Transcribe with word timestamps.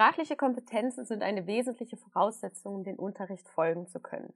Sprachliche 0.00 0.34
Kompetenzen 0.34 1.04
sind 1.04 1.22
eine 1.22 1.46
wesentliche 1.46 1.98
Voraussetzung, 1.98 2.76
um 2.76 2.84
den 2.84 2.96
Unterricht 2.96 3.46
folgen 3.50 3.86
zu 3.86 4.00
können. 4.00 4.32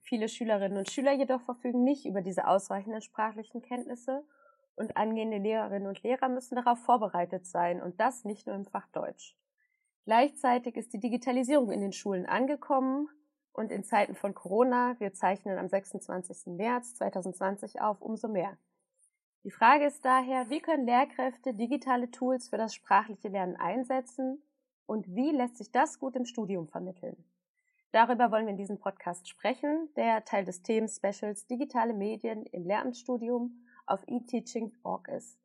Viele 0.00 0.26
Schülerinnen 0.26 0.78
und 0.78 0.90
Schüler 0.90 1.12
jedoch 1.12 1.42
verfügen 1.42 1.84
nicht 1.84 2.06
über 2.06 2.22
diese 2.22 2.46
ausreichenden 2.46 3.02
sprachlichen 3.02 3.60
Kenntnisse 3.60 4.24
und 4.74 4.96
angehende 4.96 5.36
Lehrerinnen 5.36 5.86
und 5.86 6.02
Lehrer 6.02 6.30
müssen 6.30 6.54
darauf 6.54 6.78
vorbereitet 6.78 7.44
sein 7.44 7.82
und 7.82 8.00
das 8.00 8.24
nicht 8.24 8.46
nur 8.46 8.56
im 8.56 8.64
Fach 8.64 8.88
Deutsch. 8.88 9.36
Gleichzeitig 10.06 10.76
ist 10.76 10.94
die 10.94 11.00
Digitalisierung 11.00 11.70
in 11.72 11.82
den 11.82 11.92
Schulen 11.92 12.24
angekommen 12.24 13.10
und 13.52 13.70
in 13.70 13.84
Zeiten 13.84 14.14
von 14.14 14.32
Corona, 14.32 14.98
wir 14.98 15.12
zeichnen 15.12 15.58
am 15.58 15.68
26. 15.68 16.54
März 16.56 16.94
2020 16.94 17.82
auf, 17.82 18.00
umso 18.00 18.28
mehr. 18.28 18.56
Die 19.44 19.50
Frage 19.50 19.84
ist 19.84 20.06
daher, 20.06 20.48
wie 20.48 20.60
können 20.60 20.86
Lehrkräfte 20.86 21.52
digitale 21.52 22.10
Tools 22.10 22.48
für 22.48 22.56
das 22.56 22.74
sprachliche 22.74 23.28
Lernen 23.28 23.56
einsetzen 23.56 24.42
und 24.86 25.14
wie 25.14 25.30
lässt 25.30 25.58
sich 25.58 25.70
das 25.70 25.98
gut 25.98 26.16
im 26.16 26.24
Studium 26.24 26.68
vermitteln? 26.68 27.24
Darüber 27.92 28.30
wollen 28.30 28.46
wir 28.46 28.52
in 28.52 28.56
diesem 28.56 28.78
Podcast 28.78 29.28
sprechen, 29.28 29.88
der 29.96 30.24
Teil 30.24 30.44
des 30.44 30.62
Themen-Specials 30.62 31.46
Digitale 31.46 31.92
Medien 31.92 32.46
im 32.46 32.64
Lehramtsstudium 32.64 33.66
auf 33.86 34.02
eTeaching.org 34.06 35.08
ist. 35.08 35.38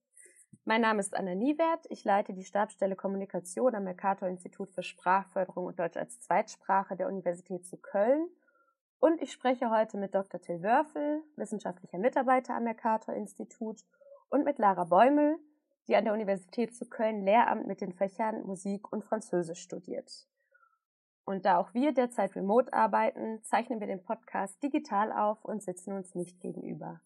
Mein 0.64 0.82
Name 0.82 1.00
ist 1.00 1.16
Anna 1.16 1.36
Niewert. 1.36 1.86
Ich 1.90 2.04
leite 2.04 2.34
die 2.34 2.44
Stabsstelle 2.44 2.96
Kommunikation 2.96 3.76
am 3.76 3.84
Mercator-Institut 3.84 4.70
für 4.70 4.84
Sprachförderung 4.84 5.66
und 5.66 5.80
Deutsch 5.80 5.98
als 5.98 6.20
Zweitsprache 6.20 6.96
der 6.96 7.08
Universität 7.08 7.66
zu 7.66 7.78
Köln. 7.78 8.28
Und 9.00 9.22
ich 9.22 9.32
spreche 9.32 9.70
heute 9.70 9.98
mit 9.98 10.16
Dr. 10.16 10.42
Till 10.42 10.64
Wörfel, 10.64 11.22
wissenschaftlicher 11.36 11.98
Mitarbeiter 12.00 12.56
am 12.56 12.64
Mercator-Institut, 12.64 13.84
und 14.30 14.44
mit 14.44 14.58
Lara 14.58 14.84
Bäumel, 14.84 15.38
die 15.88 15.96
an 15.96 16.06
der 16.06 16.14
Universität 16.14 16.76
zu 16.76 16.86
Köln 16.86 17.24
Lehramt 17.24 17.68
mit 17.68 17.82
den 17.82 17.94
Fächern 17.94 18.46
Musik 18.46 18.92
und 18.92 19.04
Französisch 19.04 19.62
studiert. 19.62 20.28
Und 21.26 21.46
da 21.46 21.58
auch 21.58 21.74
wir 21.74 21.94
derzeit 21.94 22.36
remote 22.36 22.72
arbeiten, 22.72 23.44
zeichnen 23.44 23.80
wir 23.80 23.88
den 23.88 24.04
Podcast 24.04 24.62
digital 24.64 25.12
auf 25.12 25.44
und 25.44 25.62
sitzen 25.62 25.94
uns 25.94 26.16
nicht 26.16 26.40
gegenüber. 26.40 27.02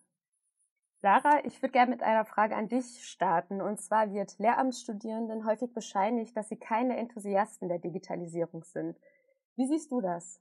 Lara, 1.01 1.43
ich 1.45 1.59
würde 1.63 1.71
gerne 1.71 1.89
mit 1.89 2.03
einer 2.03 2.25
Frage 2.25 2.55
an 2.55 2.67
dich 2.67 3.03
starten. 3.03 3.61
Und 3.61 3.81
zwar 3.81 4.13
wird 4.13 4.37
Lehramtsstudierenden 4.37 5.45
häufig 5.45 5.73
bescheinigt, 5.73 6.37
dass 6.37 6.49
sie 6.49 6.57
keine 6.57 6.97
Enthusiasten 6.97 7.69
der 7.69 7.79
Digitalisierung 7.79 8.63
sind. 8.63 8.99
Wie 9.55 9.65
siehst 9.65 9.91
du 9.91 10.01
das? 10.01 10.39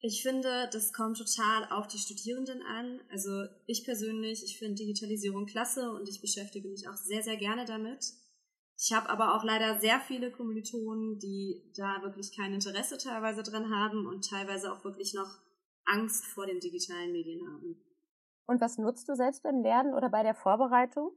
Ich 0.00 0.22
finde, 0.22 0.68
das 0.72 0.92
kommt 0.92 1.16
total 1.16 1.70
auf 1.70 1.86
die 1.88 1.98
Studierenden 1.98 2.62
an. 2.62 3.00
Also 3.10 3.46
ich 3.66 3.84
persönlich, 3.84 4.44
ich 4.44 4.58
finde 4.58 4.74
Digitalisierung 4.74 5.46
klasse 5.46 5.90
und 5.90 6.08
ich 6.08 6.20
beschäftige 6.20 6.68
mich 6.68 6.88
auch 6.88 6.96
sehr, 6.96 7.22
sehr 7.22 7.36
gerne 7.36 7.64
damit. 7.64 8.04
Ich 8.78 8.92
habe 8.92 9.08
aber 9.08 9.34
auch 9.34 9.42
leider 9.42 9.80
sehr 9.80 10.00
viele 10.00 10.30
Kommilitonen, 10.30 11.18
die 11.18 11.72
da 11.76 12.02
wirklich 12.02 12.36
kein 12.36 12.52
Interesse 12.52 12.98
teilweise 12.98 13.42
dran 13.42 13.74
haben 13.74 14.06
und 14.06 14.28
teilweise 14.28 14.70
auch 14.70 14.84
wirklich 14.84 15.14
noch 15.14 15.38
Angst 15.86 16.26
vor 16.26 16.46
den 16.46 16.60
digitalen 16.60 17.12
Medien 17.12 17.46
haben. 17.50 17.82
Und 18.46 18.60
was 18.60 18.76
nutzt 18.76 19.08
du 19.08 19.14
selbst 19.14 19.42
beim 19.42 19.62
Lernen 19.62 19.94
oder 19.94 20.10
bei 20.10 20.22
der 20.22 20.34
Vorbereitung? 20.34 21.10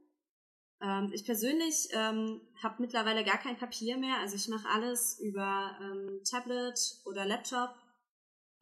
Ähm, 0.80 1.10
ich 1.12 1.24
persönlich 1.26 1.88
ähm, 1.92 2.40
habe 2.62 2.76
mittlerweile 2.78 3.24
gar 3.24 3.36
kein 3.36 3.58
Papier 3.58 3.98
mehr. 3.98 4.16
Also 4.20 4.36
ich 4.36 4.48
mache 4.48 4.68
alles 4.68 5.20
über 5.20 5.76
ähm, 5.82 6.22
Tablet 6.24 6.78
oder 7.04 7.26
Laptop 7.26 7.74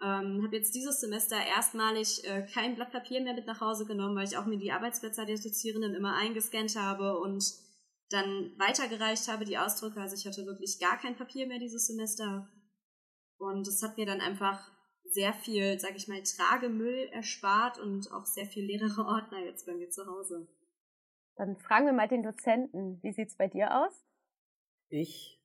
ähm, 0.00 0.42
habe 0.44 0.56
jetzt 0.56 0.74
dieses 0.74 1.00
Semester 1.00 1.36
erstmalig 1.36 2.24
äh, 2.24 2.46
kein 2.52 2.76
Blatt 2.76 2.92
Papier 2.92 3.20
mehr 3.20 3.34
mit 3.34 3.46
nach 3.46 3.60
Hause 3.60 3.84
genommen, 3.84 4.14
weil 4.16 4.26
ich 4.26 4.36
auch 4.36 4.46
mir 4.46 4.58
die 4.58 4.70
Arbeitsplätze 4.70 5.26
der 5.26 5.36
Dozierenden 5.36 5.94
immer 5.94 6.16
eingescannt 6.16 6.76
habe 6.76 7.18
und 7.18 7.44
dann 8.10 8.52
weitergereicht 8.58 9.28
habe, 9.28 9.44
die 9.44 9.58
Ausdrücke. 9.58 10.00
Also 10.00 10.14
ich 10.14 10.26
hatte 10.26 10.46
wirklich 10.46 10.78
gar 10.78 10.98
kein 10.98 11.16
Papier 11.16 11.46
mehr 11.46 11.58
dieses 11.58 11.86
Semester. 11.86 12.48
Und 13.38 13.66
es 13.66 13.82
hat 13.82 13.96
mir 13.96 14.06
dann 14.06 14.20
einfach 14.20 14.70
sehr 15.04 15.32
viel, 15.32 15.78
sag 15.78 15.96
ich 15.96 16.08
mal, 16.08 16.22
Tragemüll 16.22 17.08
erspart 17.12 17.78
und 17.78 18.12
auch 18.12 18.24
sehr 18.24 18.46
viel 18.46 18.64
leere 18.64 19.04
Ordner 19.04 19.44
jetzt 19.44 19.66
bei 19.66 19.74
mir 19.74 19.90
zu 19.90 20.06
Hause. 20.06 20.48
Dann 21.36 21.56
fragen 21.56 21.86
wir 21.86 21.92
mal 21.92 22.08
den 22.08 22.22
Dozenten, 22.22 23.02
wie 23.02 23.12
sieht's 23.12 23.36
bei 23.36 23.46
dir 23.48 23.74
aus? 23.74 24.04
Ich 24.88 25.37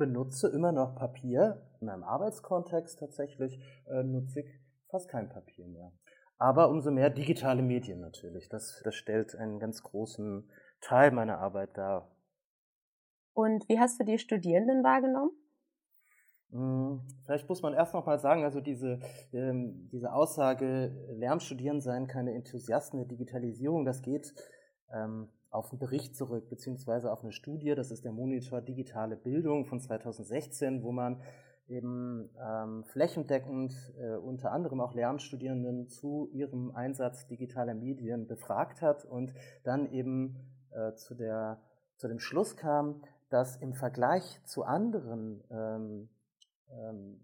benutze 0.00 0.48
immer 0.48 0.72
noch 0.72 0.96
Papier. 0.96 1.60
In 1.80 1.86
meinem 1.86 2.02
Arbeitskontext 2.02 2.98
tatsächlich 2.98 3.60
äh, 3.86 4.02
nutze 4.02 4.40
ich 4.40 4.46
fast 4.88 5.10
kein 5.10 5.28
Papier 5.28 5.68
mehr. 5.68 5.92
Aber 6.38 6.70
umso 6.70 6.90
mehr 6.90 7.10
digitale 7.10 7.62
Medien 7.62 8.00
natürlich. 8.00 8.48
Das, 8.48 8.80
das 8.82 8.94
stellt 8.94 9.36
einen 9.36 9.60
ganz 9.60 9.82
großen 9.82 10.50
Teil 10.80 11.10
meiner 11.10 11.38
Arbeit 11.38 11.76
dar. 11.76 12.10
Und 13.34 13.68
wie 13.68 13.78
hast 13.78 14.00
du 14.00 14.04
die 14.04 14.18
Studierenden 14.18 14.82
wahrgenommen? 14.82 15.32
Hm, 16.50 17.02
vielleicht 17.26 17.46
muss 17.50 17.60
man 17.60 17.74
erst 17.74 17.92
noch 17.92 18.06
mal 18.06 18.18
sagen, 18.18 18.42
also 18.42 18.60
diese, 18.62 19.00
ähm, 19.34 19.90
diese 19.92 20.14
Aussage, 20.14 20.96
Lernstudieren 21.10 21.82
seien 21.82 22.06
keine 22.06 22.32
Enthusiasten 22.32 22.98
der 22.98 23.06
Digitalisierung, 23.06 23.84
das 23.84 24.00
geht 24.00 24.34
ähm, 24.92 25.28
auf 25.50 25.70
einen 25.70 25.78
Bericht 25.78 26.16
zurück, 26.16 26.48
beziehungsweise 26.48 27.12
auf 27.12 27.22
eine 27.22 27.32
Studie, 27.32 27.74
das 27.74 27.90
ist 27.90 28.04
der 28.04 28.12
Monitor 28.12 28.60
Digitale 28.60 29.16
Bildung 29.16 29.66
von 29.66 29.80
2016, 29.80 30.82
wo 30.82 30.92
man 30.92 31.20
eben 31.68 32.30
ähm, 32.40 32.84
flächendeckend 32.84 33.72
äh, 33.98 34.16
unter 34.16 34.52
anderem 34.52 34.80
auch 34.80 34.94
Lernstudierenden 34.94 35.88
zu 35.88 36.28
ihrem 36.32 36.74
Einsatz 36.74 37.26
digitaler 37.28 37.74
Medien 37.74 38.26
befragt 38.26 38.82
hat 38.82 39.04
und 39.04 39.32
dann 39.62 39.90
eben 39.92 40.36
äh, 40.70 40.94
zu, 40.94 41.14
der, 41.14 41.60
zu 41.96 42.08
dem 42.08 42.18
Schluss 42.18 42.56
kam, 42.56 43.02
dass 43.28 43.56
im 43.56 43.74
Vergleich 43.74 44.40
zu 44.44 44.64
anderen 44.64 45.44
ähm, 45.50 46.08
ähm, 46.70 47.20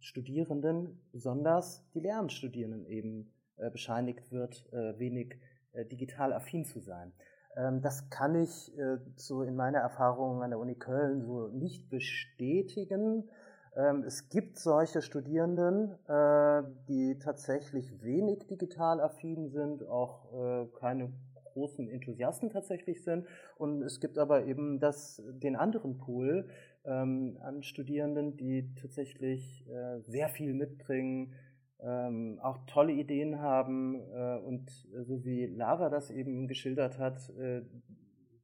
Studierenden 0.00 1.00
besonders 1.12 1.88
die 1.94 2.00
Lernstudierenden 2.00 2.86
eben 2.86 3.32
äh, 3.56 3.70
bescheinigt 3.70 4.32
wird, 4.32 4.70
äh, 4.72 4.98
wenig 4.98 5.38
äh, 5.72 5.86
digital 5.86 6.32
affin 6.32 6.64
zu 6.64 6.80
sein. 6.80 7.12
Ähm, 7.56 7.80
das 7.82 8.08
kann 8.10 8.34
ich 8.34 8.76
äh, 8.78 8.98
so 9.16 9.42
in 9.42 9.56
meiner 9.56 9.78
Erfahrung 9.78 10.42
an 10.42 10.50
der 10.50 10.58
Uni 10.58 10.74
Köln 10.74 11.22
so 11.22 11.48
nicht 11.48 11.90
bestätigen. 11.90 13.28
Ähm, 13.76 14.04
es 14.04 14.28
gibt 14.28 14.58
solche 14.58 15.02
Studierenden, 15.02 15.92
äh, 16.06 16.62
die 16.88 17.18
tatsächlich 17.18 18.02
wenig 18.02 18.46
digital 18.46 19.00
affin 19.00 19.48
sind, 19.50 19.86
auch 19.86 20.32
äh, 20.32 20.66
keine 20.78 21.12
großen 21.52 21.88
Enthusiasten 21.88 22.50
tatsächlich 22.50 23.04
sind. 23.04 23.26
Und 23.58 23.82
es 23.82 24.00
gibt 24.00 24.18
aber 24.18 24.44
eben 24.46 24.80
das, 24.80 25.22
den 25.26 25.56
anderen 25.56 25.98
Pool 25.98 26.48
ähm, 26.84 27.38
an 27.42 27.62
Studierenden, 27.62 28.36
die 28.36 28.74
tatsächlich 28.74 29.66
sehr 30.06 30.28
viel 30.28 30.54
mitbringen, 30.54 31.34
ähm, 31.82 32.38
auch 32.42 32.58
tolle 32.66 32.92
Ideen 32.92 33.40
haben 33.40 33.96
äh, 34.12 34.38
und 34.38 34.70
äh, 34.94 35.02
so 35.04 35.24
wie 35.24 35.46
Lara 35.46 35.88
das 35.88 36.10
eben 36.10 36.46
geschildert 36.46 36.98
hat, 36.98 37.28
äh, 37.30 37.62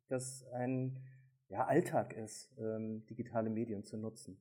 dass 0.08 0.46
ein 0.52 0.98
ja, 1.48 1.66
Alltag 1.66 2.14
ist, 2.14 2.52
ähm, 2.58 3.04
digitale 3.06 3.50
Medien 3.50 3.84
zu 3.84 3.96
nutzen. 3.96 4.38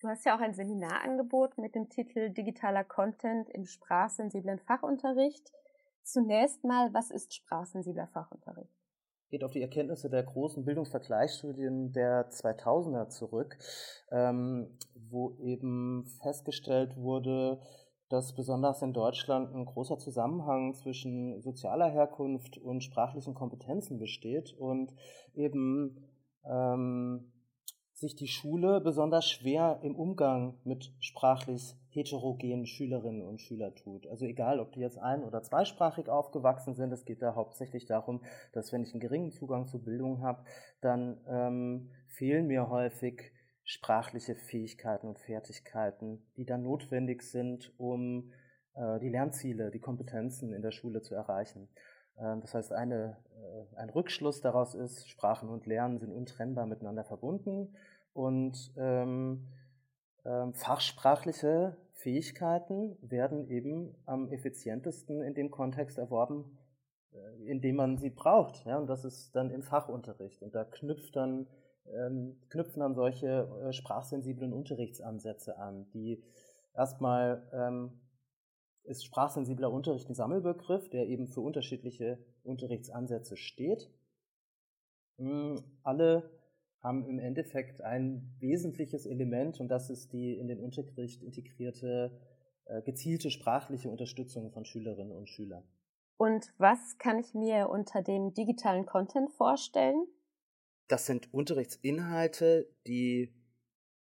Du 0.00 0.08
hast 0.08 0.24
ja 0.24 0.36
auch 0.36 0.40
ein 0.40 0.54
Seminarangebot 0.54 1.58
mit 1.58 1.74
dem 1.74 1.90
Titel 1.90 2.30
Digitaler 2.30 2.84
Content 2.84 3.50
im 3.50 3.66
sprachsensiblen 3.66 4.58
Fachunterricht. 4.58 5.52
Zunächst 6.02 6.64
mal, 6.64 6.92
was 6.94 7.10
ist 7.10 7.34
sprachsensibler 7.34 8.06
Fachunterricht? 8.08 8.80
geht 9.30 9.44
auf 9.44 9.52
die 9.52 9.62
Erkenntnisse 9.62 10.10
der 10.10 10.24
großen 10.24 10.64
Bildungsvergleichsstudien 10.64 11.92
der 11.92 12.30
2000er 12.30 13.08
zurück, 13.08 13.56
ähm, 14.10 14.76
wo 15.08 15.36
eben 15.38 16.04
festgestellt 16.20 16.96
wurde, 16.96 17.60
dass 18.10 18.34
besonders 18.34 18.82
in 18.82 18.92
Deutschland 18.92 19.54
ein 19.54 19.64
großer 19.64 19.98
Zusammenhang 19.98 20.74
zwischen 20.74 21.40
sozialer 21.40 21.88
Herkunft 21.88 22.58
und 22.58 22.82
sprachlichen 22.82 23.34
Kompetenzen 23.34 23.98
besteht 23.98 24.52
und 24.58 24.92
eben 25.34 26.04
ähm, 26.44 27.32
sich 27.94 28.16
die 28.16 28.26
Schule 28.26 28.80
besonders 28.80 29.28
schwer 29.28 29.78
im 29.82 29.94
Umgang 29.94 30.58
mit 30.64 30.92
sprachlich 30.98 31.76
heterogenen 31.90 32.66
Schülerinnen 32.66 33.22
und 33.22 33.40
Schülern 33.40 33.74
tut. 33.76 34.06
Also 34.08 34.26
egal, 34.26 34.58
ob 34.58 34.72
die 34.72 34.80
jetzt 34.80 34.98
ein- 34.98 35.24
oder 35.24 35.42
zweisprachig 35.42 36.08
aufgewachsen 36.08 36.74
sind, 36.74 36.92
es 36.92 37.04
geht 37.04 37.22
da 37.22 37.34
hauptsächlich 37.34 37.86
darum, 37.86 38.22
dass 38.52 38.72
wenn 38.72 38.82
ich 38.82 38.92
einen 38.92 39.00
geringen 39.00 39.30
Zugang 39.30 39.66
zur 39.66 39.84
Bildung 39.84 40.22
habe, 40.22 40.42
dann 40.80 41.20
ähm, 41.28 41.90
fehlen 42.06 42.46
mir 42.46 42.70
häufig 42.70 43.32
sprachliche 43.70 44.34
Fähigkeiten 44.34 45.06
und 45.06 45.20
Fertigkeiten, 45.20 46.20
die 46.36 46.44
dann 46.44 46.64
notwendig 46.64 47.22
sind, 47.22 47.72
um 47.78 48.32
äh, 48.74 48.98
die 48.98 49.08
Lernziele, 49.08 49.70
die 49.70 49.78
Kompetenzen 49.78 50.52
in 50.52 50.60
der 50.60 50.72
Schule 50.72 51.02
zu 51.02 51.14
erreichen. 51.14 51.68
Ähm, 52.18 52.40
das 52.40 52.52
heißt, 52.52 52.72
eine, 52.72 53.16
äh, 53.36 53.76
ein 53.76 53.88
Rückschluss 53.90 54.40
daraus 54.40 54.74
ist, 54.74 55.08
Sprachen 55.08 55.48
und 55.48 55.66
Lernen 55.66 56.00
sind 56.00 56.10
untrennbar 56.10 56.66
miteinander 56.66 57.04
verbunden 57.04 57.76
und 58.12 58.72
ähm, 58.76 59.46
ähm, 60.24 60.52
fachsprachliche 60.52 61.76
Fähigkeiten 61.92 62.98
werden 63.02 63.48
eben 63.48 63.94
am 64.04 64.32
effizientesten 64.32 65.22
in 65.22 65.34
dem 65.34 65.52
Kontext 65.52 65.96
erworben, 65.96 66.58
äh, 67.12 67.48
in 67.48 67.60
dem 67.60 67.76
man 67.76 67.98
sie 67.98 68.10
braucht. 68.10 68.64
Ja, 68.64 68.78
und 68.78 68.88
das 68.88 69.04
ist 69.04 69.36
dann 69.36 69.52
im 69.52 69.62
Fachunterricht. 69.62 70.42
Und 70.42 70.56
da 70.56 70.64
knüpft 70.64 71.14
dann 71.14 71.46
ähm, 71.86 72.40
knüpfen 72.50 72.82
an 72.82 72.94
solche 72.94 73.48
äh, 73.62 73.72
sprachsensiblen 73.72 74.52
Unterrichtsansätze 74.52 75.58
an, 75.58 75.90
die 75.92 76.22
erstmal 76.74 77.48
ähm, 77.52 78.00
ist 78.84 79.04
sprachsensibler 79.04 79.70
Unterricht 79.70 80.08
ein 80.08 80.14
Sammelbegriff, 80.14 80.88
der 80.88 81.06
eben 81.06 81.28
für 81.28 81.40
unterschiedliche 81.40 82.18
Unterrichtsansätze 82.42 83.36
steht. 83.36 83.90
Hm, 85.18 85.62
alle 85.82 86.30
haben 86.80 87.04
im 87.04 87.18
Endeffekt 87.18 87.82
ein 87.82 88.34
wesentliches 88.38 89.04
Element 89.04 89.60
und 89.60 89.68
das 89.68 89.90
ist 89.90 90.12
die 90.12 90.38
in 90.38 90.48
den 90.48 90.60
Unterricht 90.60 91.22
integrierte 91.22 92.18
äh, 92.64 92.82
gezielte 92.82 93.30
sprachliche 93.30 93.90
Unterstützung 93.90 94.50
von 94.50 94.64
Schülerinnen 94.64 95.12
und 95.12 95.28
Schülern. 95.28 95.64
Und 96.16 96.52
was 96.58 96.98
kann 96.98 97.18
ich 97.18 97.34
mir 97.34 97.68
unter 97.68 98.02
dem 98.02 98.32
digitalen 98.32 98.86
Content 98.86 99.30
vorstellen? 99.32 100.06
Das 100.90 101.06
sind 101.06 101.32
Unterrichtsinhalte, 101.32 102.68
die 102.84 103.32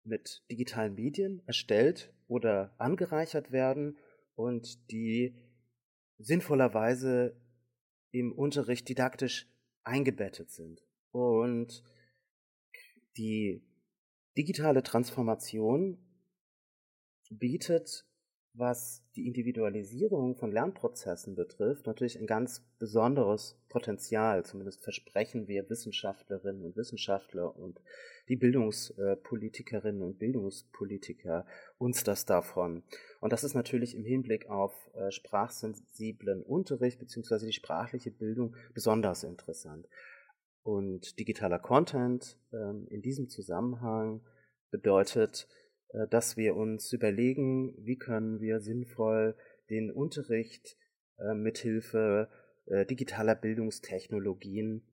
mit 0.05 0.45
digitalen 0.49 0.95
Medien 0.95 1.45
erstellt 1.45 2.13
oder 2.29 2.73
angereichert 2.77 3.51
werden 3.51 3.97
und 4.35 4.89
die 4.89 5.35
sinnvollerweise 6.17 7.35
im 8.11 8.31
Unterricht 8.31 8.87
didaktisch 8.87 9.51
eingebettet 9.83 10.49
sind. 10.49 10.81
Und 11.11 11.83
die 13.17 13.67
digitale 14.37 14.81
Transformation 14.81 15.97
bietet, 17.29 18.06
was 18.57 19.03
die 19.15 19.27
Individualisierung 19.27 20.35
von 20.35 20.51
Lernprozessen 20.51 21.35
betrifft, 21.35 21.85
natürlich 21.85 22.19
ein 22.19 22.27
ganz 22.27 22.65
besonderes 22.79 23.59
Potenzial. 23.69 24.43
Zumindest 24.45 24.83
versprechen 24.83 25.47
wir 25.47 25.69
Wissenschaftlerinnen 25.69 26.63
und 26.63 26.75
Wissenschaftler 26.75 27.55
und 27.55 27.79
die 28.29 28.35
Bildungspolitikerinnen 28.35 30.01
und 30.01 30.17
Bildungspolitiker 30.17 31.45
uns 31.77 32.03
das 32.03 32.25
davon. 32.25 32.83
Und 33.21 33.31
das 33.31 33.43
ist 33.43 33.53
natürlich 33.53 33.95
im 33.95 34.03
Hinblick 34.03 34.49
auf 34.49 34.73
äh, 34.95 35.11
sprachsensiblen 35.11 36.41
Unterricht 36.41 36.99
bzw. 36.99 37.45
die 37.45 37.53
sprachliche 37.53 38.11
Bildung 38.11 38.55
besonders 38.73 39.23
interessant. 39.23 39.87
Und 40.63 41.19
digitaler 41.19 41.59
Content 41.59 42.37
ähm, 42.51 42.87
in 42.89 43.01
diesem 43.01 43.29
Zusammenhang 43.29 44.21
bedeutet, 44.69 45.47
dass 46.09 46.37
wir 46.37 46.55
uns 46.55 46.91
überlegen, 46.93 47.73
wie 47.77 47.97
können 47.97 48.41
wir 48.41 48.59
sinnvoll 48.59 49.35
den 49.69 49.91
Unterricht 49.91 50.77
äh, 51.17 51.33
mithilfe 51.33 52.29
äh, 52.65 52.85
digitaler 52.85 53.35
Bildungstechnologien 53.35 54.83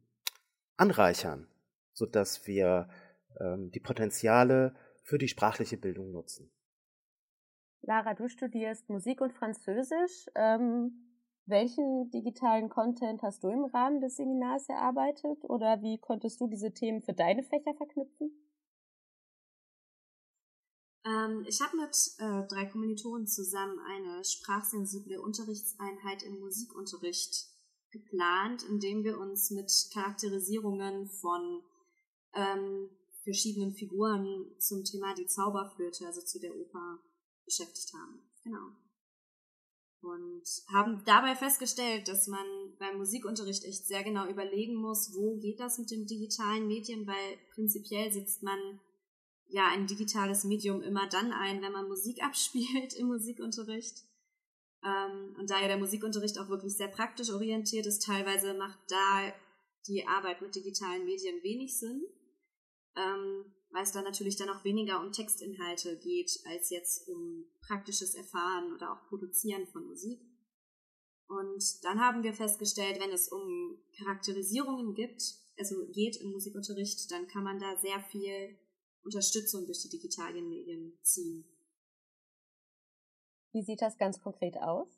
anreichern, 0.77 1.49
sodass 1.93 2.47
wir 2.47 2.89
ähm, 3.41 3.71
die 3.71 3.81
Potenziale 3.81 4.75
für 5.03 5.19
die 5.19 5.29
sprachliche 5.29 5.77
Bildung 5.77 6.13
nutzen. 6.13 6.51
Lara, 7.83 8.15
du 8.15 8.29
studierst 8.29 8.89
Musik 8.89 9.21
und 9.21 9.33
Französisch. 9.33 10.27
Ähm, 10.35 11.05
welchen 11.47 12.11
digitalen 12.11 12.71
Content 12.71 13.23
hast 13.23 13.45
du 13.45 13.49
im 13.49 13.67
Rahmen 13.67 14.01
des 14.01 14.17
Seminars 14.17 14.69
erarbeitet 14.71 15.45
oder 15.45 15.83
wie 15.83 15.99
konntest 15.99 16.41
du 16.41 16.47
diese 16.47 16.73
Themen 16.73 17.03
für 17.03 17.13
deine 17.13 17.43
Fächer 17.43 17.75
verknüpfen? 17.75 18.33
Ähm, 21.05 21.45
ich 21.47 21.61
habe 21.61 21.77
mit 21.77 21.97
äh, 22.19 22.47
drei 22.49 22.67
Kommilitonen 22.67 23.27
zusammen 23.27 23.79
eine 23.81 24.25
sprachsensible 24.25 25.21
Unterrichtseinheit 25.21 26.23
im 26.23 26.41
Musikunterricht 26.41 27.49
geplant, 27.91 28.63
indem 28.65 29.05
wir 29.05 29.19
uns 29.19 29.51
mit 29.51 29.71
Charakterisierungen 29.93 31.09
von 31.09 31.63
ähm, 32.35 32.91
verschiedenen 33.23 33.73
Figuren 33.73 34.55
zum 34.59 34.85
Thema 34.85 35.15
die 35.15 35.27
Zauberflöte, 35.27 36.07
also 36.07 36.21
zu 36.23 36.41
der 36.41 36.55
Oper, 36.57 36.99
beschäftigt 37.45 37.93
haben. 37.95 38.21
Genau 38.43 38.73
und 40.05 40.43
haben 40.73 41.03
dabei 41.05 41.35
festgestellt, 41.35 42.09
dass 42.09 42.27
man 42.27 42.47
beim 42.79 42.99
Musikunterricht 42.99 43.65
echt 43.65 43.87
sehr 43.87 44.03
genau 44.05 44.29
überlegen 44.29 44.75
muss, 44.75 45.15
wo 45.15 45.37
geht 45.39 45.61
das 45.61 45.79
mit 45.79 45.91
den 45.91 46.07
digitalen 46.07 46.67
Medien, 46.67 47.07
weil 47.07 47.39
prinzipiell 47.55 48.13
setzt 48.13 48.43
man 48.43 48.59
ja 49.55 49.69
ein 49.69 49.87
digitales 49.87 50.43
Medium 50.43 50.83
immer 50.83 51.09
dann 51.09 51.33
ein, 51.33 51.63
wenn 51.63 51.73
man 51.73 51.89
Musik 51.89 52.23
abspielt 52.23 52.95
im 52.95 53.07
Musikunterricht. 53.07 54.03
Ähm, 54.85 55.37
und 55.39 55.49
da 55.49 55.61
ja 55.61 55.69
der 55.69 55.79
Musikunterricht 55.79 56.39
auch 56.39 56.49
wirklich 56.49 56.77
sehr 56.77 56.89
praktisch 56.89 57.31
orientiert 57.31 57.87
ist, 57.87 58.05
teilweise 58.05 58.55
macht 58.55 58.79
da 58.89 59.33
die 59.87 60.07
Arbeit 60.07 60.43
mit 60.43 60.55
digitalen 60.55 61.05
Medien 61.05 61.43
wenig 61.43 61.79
Sinn. 61.79 62.05
Ähm, 62.97 63.45
weil 63.71 63.83
es 63.83 63.93
da 63.93 64.03
natürlich 64.03 64.37
dann 64.37 64.51
auch 64.51 64.65
weniger 64.65 65.01
um 65.01 65.11
Textinhalte 65.11 65.99
geht, 65.99 66.31
als 66.47 66.71
jetzt 66.71 67.09
um 67.09 67.45
praktisches 67.67 68.15
Erfahren 68.15 68.73
oder 68.73 68.93
auch 68.93 69.09
Produzieren 69.09 69.67
von 69.67 69.87
Musik. 69.87 70.21
Und 71.27 71.85
dann 71.85 72.01
haben 72.01 72.23
wir 72.23 72.35
festgestellt, 72.35 73.01
wenn 73.01 73.11
es 73.11 73.29
um 73.29 73.79
Charakterisierungen 73.99 74.95
gibt, 74.95 75.23
also 75.59 75.87
geht 75.93 76.17
im 76.19 76.31
Musikunterricht, 76.31 77.11
dann 77.11 77.27
kann 77.27 77.43
man 77.43 77.59
da 77.59 77.77
sehr 77.77 78.01
viel 78.01 78.57
Unterstützung 79.05 79.67
durch 79.67 79.83
die 79.83 79.91
digitalen 79.91 80.49
Medien 80.49 80.99
ziehen. 81.03 81.45
Wie 83.53 83.63
sieht 83.63 83.83
das 83.83 83.97
ganz 83.99 84.21
konkret 84.21 84.57
aus? 84.57 84.89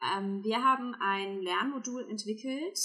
Ähm, 0.00 0.44
wir 0.44 0.62
haben 0.62 0.94
ein 1.00 1.40
Lernmodul 1.42 2.08
entwickelt, 2.08 2.78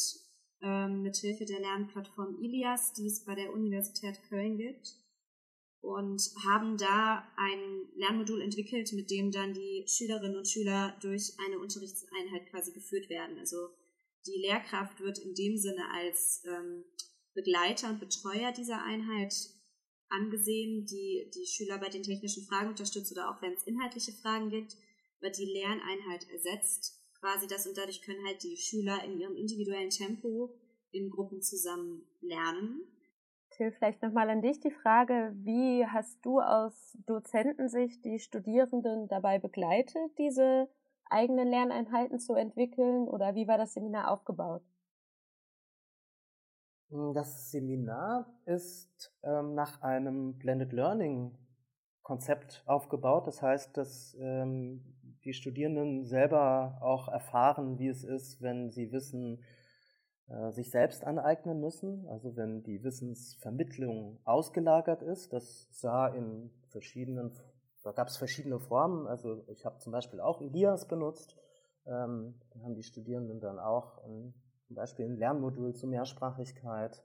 ähm, 0.62 1.02
mit 1.02 1.18
Hilfe 1.18 1.46
der 1.46 1.60
Lernplattform 1.60 2.42
Ilias, 2.42 2.94
die 2.94 3.08
es 3.08 3.24
bei 3.26 3.36
der 3.36 3.54
Universität 3.54 4.22
Köln 4.30 4.58
gibt. 4.58 4.96
Und 5.82 6.22
haben 6.46 6.76
da 6.78 7.26
ein 7.38 7.88
Lernmodul 7.96 8.42
entwickelt, 8.42 8.92
mit 8.92 9.10
dem 9.10 9.32
dann 9.32 9.54
die 9.54 9.86
Schülerinnen 9.88 10.36
und 10.36 10.48
Schüler 10.48 10.98
durch 11.02 11.38
eine 11.46 11.58
Unterrichtseinheit 11.58 12.48
quasi 12.50 12.74
geführt 12.74 13.10
werden. 13.10 13.38
Also 13.40 13.70
die 14.26 14.42
Lehrkraft 14.42 15.00
wird 15.00 15.20
in 15.20 15.34
dem 15.36 15.58
Sinne 15.58 15.90
als 15.94 16.44
ähm, 16.46 16.84
Begleiter 17.40 17.90
und 17.90 18.00
Betreuer 18.00 18.52
dieser 18.52 18.84
Einheit 18.84 19.34
angesehen, 20.10 20.86
die 20.86 21.30
die 21.34 21.46
Schüler 21.46 21.78
bei 21.78 21.90
den 21.90 22.04
technischen 22.04 22.44
Fragen 22.46 22.70
unterstützt 22.70 23.12
oder 23.12 23.30
auch 23.30 23.42
wenn 23.42 23.54
es 23.54 23.64
inhaltliche 23.64 24.12
Fragen 24.12 24.50
gibt, 24.50 24.76
wird 25.22 25.38
die 25.38 25.46
Lerneinheit 25.46 26.30
ersetzt 26.32 27.00
quasi 27.20 27.48
das 27.48 27.68
und 27.68 27.78
dadurch 27.78 28.02
können 28.02 28.26
halt 28.26 28.44
die 28.44 28.58
Schüler 28.58 29.04
in 29.04 29.20
ihrem 29.20 29.36
individuellen 29.36 29.90
Tempo 29.90 30.54
in 30.92 31.10
Gruppen 31.10 31.42
zusammen 31.42 32.06
lernen. 32.22 32.82
Till, 33.52 33.72
vielleicht 33.72 34.02
nochmal 34.02 34.30
an 34.30 34.42
dich 34.42 34.60
die 34.60 34.72
Frage, 34.72 35.34
wie 35.36 35.86
hast 35.86 36.24
du 36.24 36.40
aus 36.40 36.98
Dozentensicht 37.06 38.04
die 38.06 38.20
Studierenden 38.20 39.08
dabei 39.08 39.40
begleitet, 39.40 40.18
diese 40.18 40.70
eigenen 41.10 41.48
Lerneinheiten 41.48 42.20
zu 42.20 42.34
entwickeln 42.34 43.08
oder 43.08 43.36
wie 43.36 43.48
war 43.48 43.58
das 43.58 43.74
Seminar 43.74 44.12
aufgebaut? 44.12 44.64
Das 46.90 47.52
Seminar 47.52 48.26
ist 48.46 49.14
ähm, 49.22 49.54
nach 49.54 49.82
einem 49.84 50.40
Blended 50.40 50.74
Learning 50.74 51.38
Konzept 52.02 52.64
aufgebaut. 52.66 53.28
Das 53.28 53.44
heißt, 53.44 53.78
dass 53.78 54.18
ähm, 54.20 54.84
die 55.24 55.34
Studierenden 55.34 56.06
selber 56.06 56.80
auch 56.82 57.08
erfahren, 57.08 57.78
wie 57.78 57.90
es 57.90 58.04
ist, 58.04 58.42
wenn 58.42 58.72
sie 58.72 58.92
Wissen 58.92 59.44
äh, 60.30 60.52
sich 60.52 60.72
selbst 60.72 61.04
aneignen 61.04 61.60
müssen. 61.60 62.08
Also 62.08 62.36
wenn 62.36 62.64
die 62.64 62.84
Wissensvermittlung 62.84 64.20
ausgelagert 64.24 65.04
ist. 65.04 65.32
Das 65.32 65.68
sah 65.72 66.08
in 66.08 66.50
verschiedenen, 66.70 67.32
da 67.84 67.92
gab 67.92 68.08
es 68.08 68.18
verschiedene 68.18 68.60
Formen. 68.60 69.06
Also 69.06 69.44
ich 69.48 69.64
habe 69.64 69.78
zum 69.78 69.92
Beispiel 69.92 70.22
auch 70.22 70.42
Elias 70.42 70.88
benutzt. 70.88 71.36
Ähm, 71.86 72.34
da 72.50 72.62
haben 72.62 72.74
die 72.74 72.84
Studierenden 72.84 73.40
dann 73.40 73.60
auch 73.60 74.04
ein, 74.04 74.34
zum 74.70 74.76
Beispiel 74.76 75.06
ein 75.06 75.18
Lernmodul 75.18 75.74
zur 75.74 75.90
Mehrsprachigkeit 75.90 77.02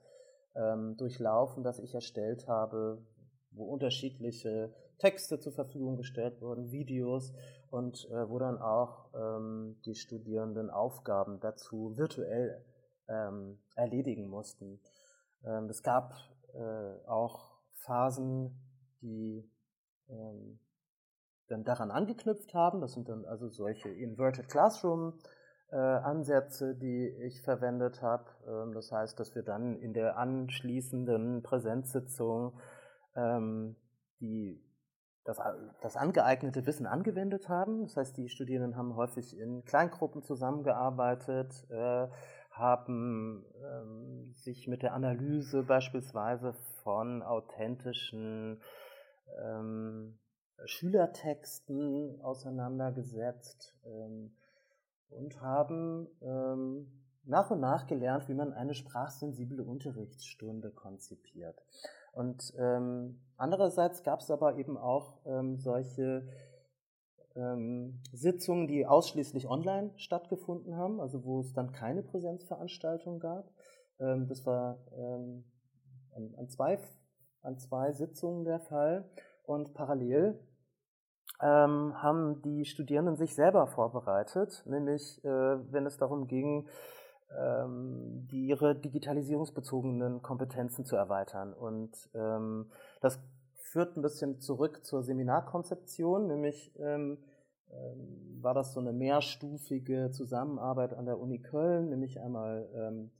ähm, 0.55 0.95
durchlaufen, 0.97 1.63
das 1.63 1.79
ich 1.79 1.95
erstellt 1.95 2.47
habe, 2.47 3.03
wo 3.49 3.65
unterschiedliche 3.65 4.71
Texte 4.99 5.39
zur 5.39 5.51
Verfügung 5.51 5.97
gestellt 5.97 6.41
wurden, 6.41 6.71
Videos 6.71 7.33
und 7.71 8.07
äh, 8.11 8.29
wo 8.29 8.37
dann 8.37 8.61
auch 8.61 9.09
ähm, 9.15 9.81
die 9.83 9.95
Studierenden 9.95 10.69
Aufgaben 10.69 11.39
dazu 11.39 11.97
virtuell 11.97 12.63
ähm, 13.07 13.57
erledigen 13.73 14.27
mussten. 14.27 14.79
Ähm, 15.43 15.67
es 15.67 15.81
gab 15.81 16.13
äh, 16.53 17.07
auch 17.07 17.57
Phasen, 17.73 18.61
die 19.01 19.49
ähm, 20.07 20.59
dann 21.47 21.63
daran 21.63 21.89
angeknüpft 21.89 22.53
haben. 22.53 22.79
Das 22.79 22.93
sind 22.93 23.09
dann 23.09 23.25
also 23.25 23.49
solche 23.49 23.89
Inverted 23.89 24.49
Classroom 24.49 25.17
äh, 25.71 25.75
Ansätze, 25.75 26.75
die 26.75 27.07
ich 27.07 27.41
verwendet 27.41 28.01
habe. 28.01 28.25
Ähm, 28.47 28.73
das 28.73 28.91
heißt, 28.91 29.19
dass 29.19 29.35
wir 29.35 29.43
dann 29.43 29.75
in 29.75 29.93
der 29.93 30.17
anschließenden 30.17 31.43
Präsenzsitzung 31.43 32.59
ähm, 33.15 33.75
die 34.19 34.61
das, 35.23 35.39
das 35.81 35.97
angeeignete 35.97 36.65
Wissen 36.67 36.85
angewendet 36.85 37.49
haben. 37.49 37.83
Das 37.83 37.97
heißt, 37.97 38.17
die 38.17 38.29
Studierenden 38.29 38.77
haben 38.77 38.95
häufig 38.95 39.37
in 39.37 39.65
Kleingruppen 39.65 40.21
zusammengearbeitet, 40.21 41.65
äh, 41.71 42.07
haben 42.51 43.43
ähm, 43.63 44.33
sich 44.35 44.67
mit 44.67 44.83
der 44.83 44.93
Analyse 44.93 45.63
beispielsweise 45.63 46.53
von 46.83 47.23
authentischen 47.23 48.61
ähm, 49.43 50.19
Schülertexten 50.65 52.21
auseinandergesetzt 52.21 53.75
ähm, 53.83 54.31
und 55.15 55.41
haben 55.41 56.07
ähm, 56.21 56.87
nach 57.23 57.49
und 57.51 57.59
nach 57.59 57.87
gelernt, 57.87 58.29
wie 58.29 58.33
man 58.33 58.53
eine 58.53 58.73
sprachsensible 58.73 59.63
Unterrichtsstunde 59.63 60.71
konzipiert. 60.71 61.63
Und 62.13 62.53
ähm, 62.57 63.19
andererseits 63.37 64.03
gab 64.03 64.21
es 64.21 64.31
aber 64.31 64.57
eben 64.57 64.77
auch 64.77 65.19
ähm, 65.25 65.57
solche 65.57 66.27
ähm, 67.35 67.99
Sitzungen, 68.13 68.67
die 68.67 68.85
ausschließlich 68.85 69.47
online 69.49 69.91
stattgefunden 69.97 70.77
haben, 70.77 71.01
also 71.01 71.25
wo 71.25 71.41
es 71.41 71.53
dann 71.53 71.71
keine 71.71 72.03
Präsenzveranstaltung 72.03 73.19
gab. 73.19 73.51
Ähm, 73.99 74.27
das 74.27 74.45
war 74.45 74.77
ähm, 74.93 75.43
an, 76.15 76.33
an, 76.37 76.47
zwei, 76.47 76.79
an 77.41 77.57
zwei 77.57 77.91
Sitzungen 77.91 78.45
der 78.45 78.59
Fall. 78.59 79.09
Und 79.43 79.73
parallel 79.73 80.39
ähm, 81.41 82.01
haben 82.01 82.41
die 82.41 82.65
Studierenden 82.65 83.15
sich 83.15 83.35
selber 83.35 83.67
vorbereitet, 83.67 84.63
nämlich 84.65 85.23
äh, 85.23 85.29
wenn 85.71 85.85
es 85.85 85.97
darum 85.97 86.27
ging, 86.27 86.67
ähm, 87.37 88.27
die 88.31 88.47
ihre 88.47 88.75
digitalisierungsbezogenen 88.75 90.21
Kompetenzen 90.21 90.85
zu 90.85 90.95
erweitern. 90.95 91.53
Und 91.53 91.91
ähm, 92.13 92.71
das 93.01 93.19
führt 93.55 93.97
ein 93.97 94.01
bisschen 94.01 94.39
zurück 94.39 94.85
zur 94.85 95.03
Seminarkonzeption, 95.03 96.27
nämlich 96.27 96.71
ähm, 96.79 97.17
ähm, 97.71 98.37
war 98.41 98.53
das 98.53 98.73
so 98.73 98.79
eine 98.79 98.93
mehrstufige 98.93 100.11
Zusammenarbeit 100.11 100.93
an 100.93 101.05
der 101.05 101.19
Uni 101.19 101.39
Köln, 101.39 101.89
nämlich 101.89 102.19
einmal 102.21 102.69
ähm, 102.75 103.11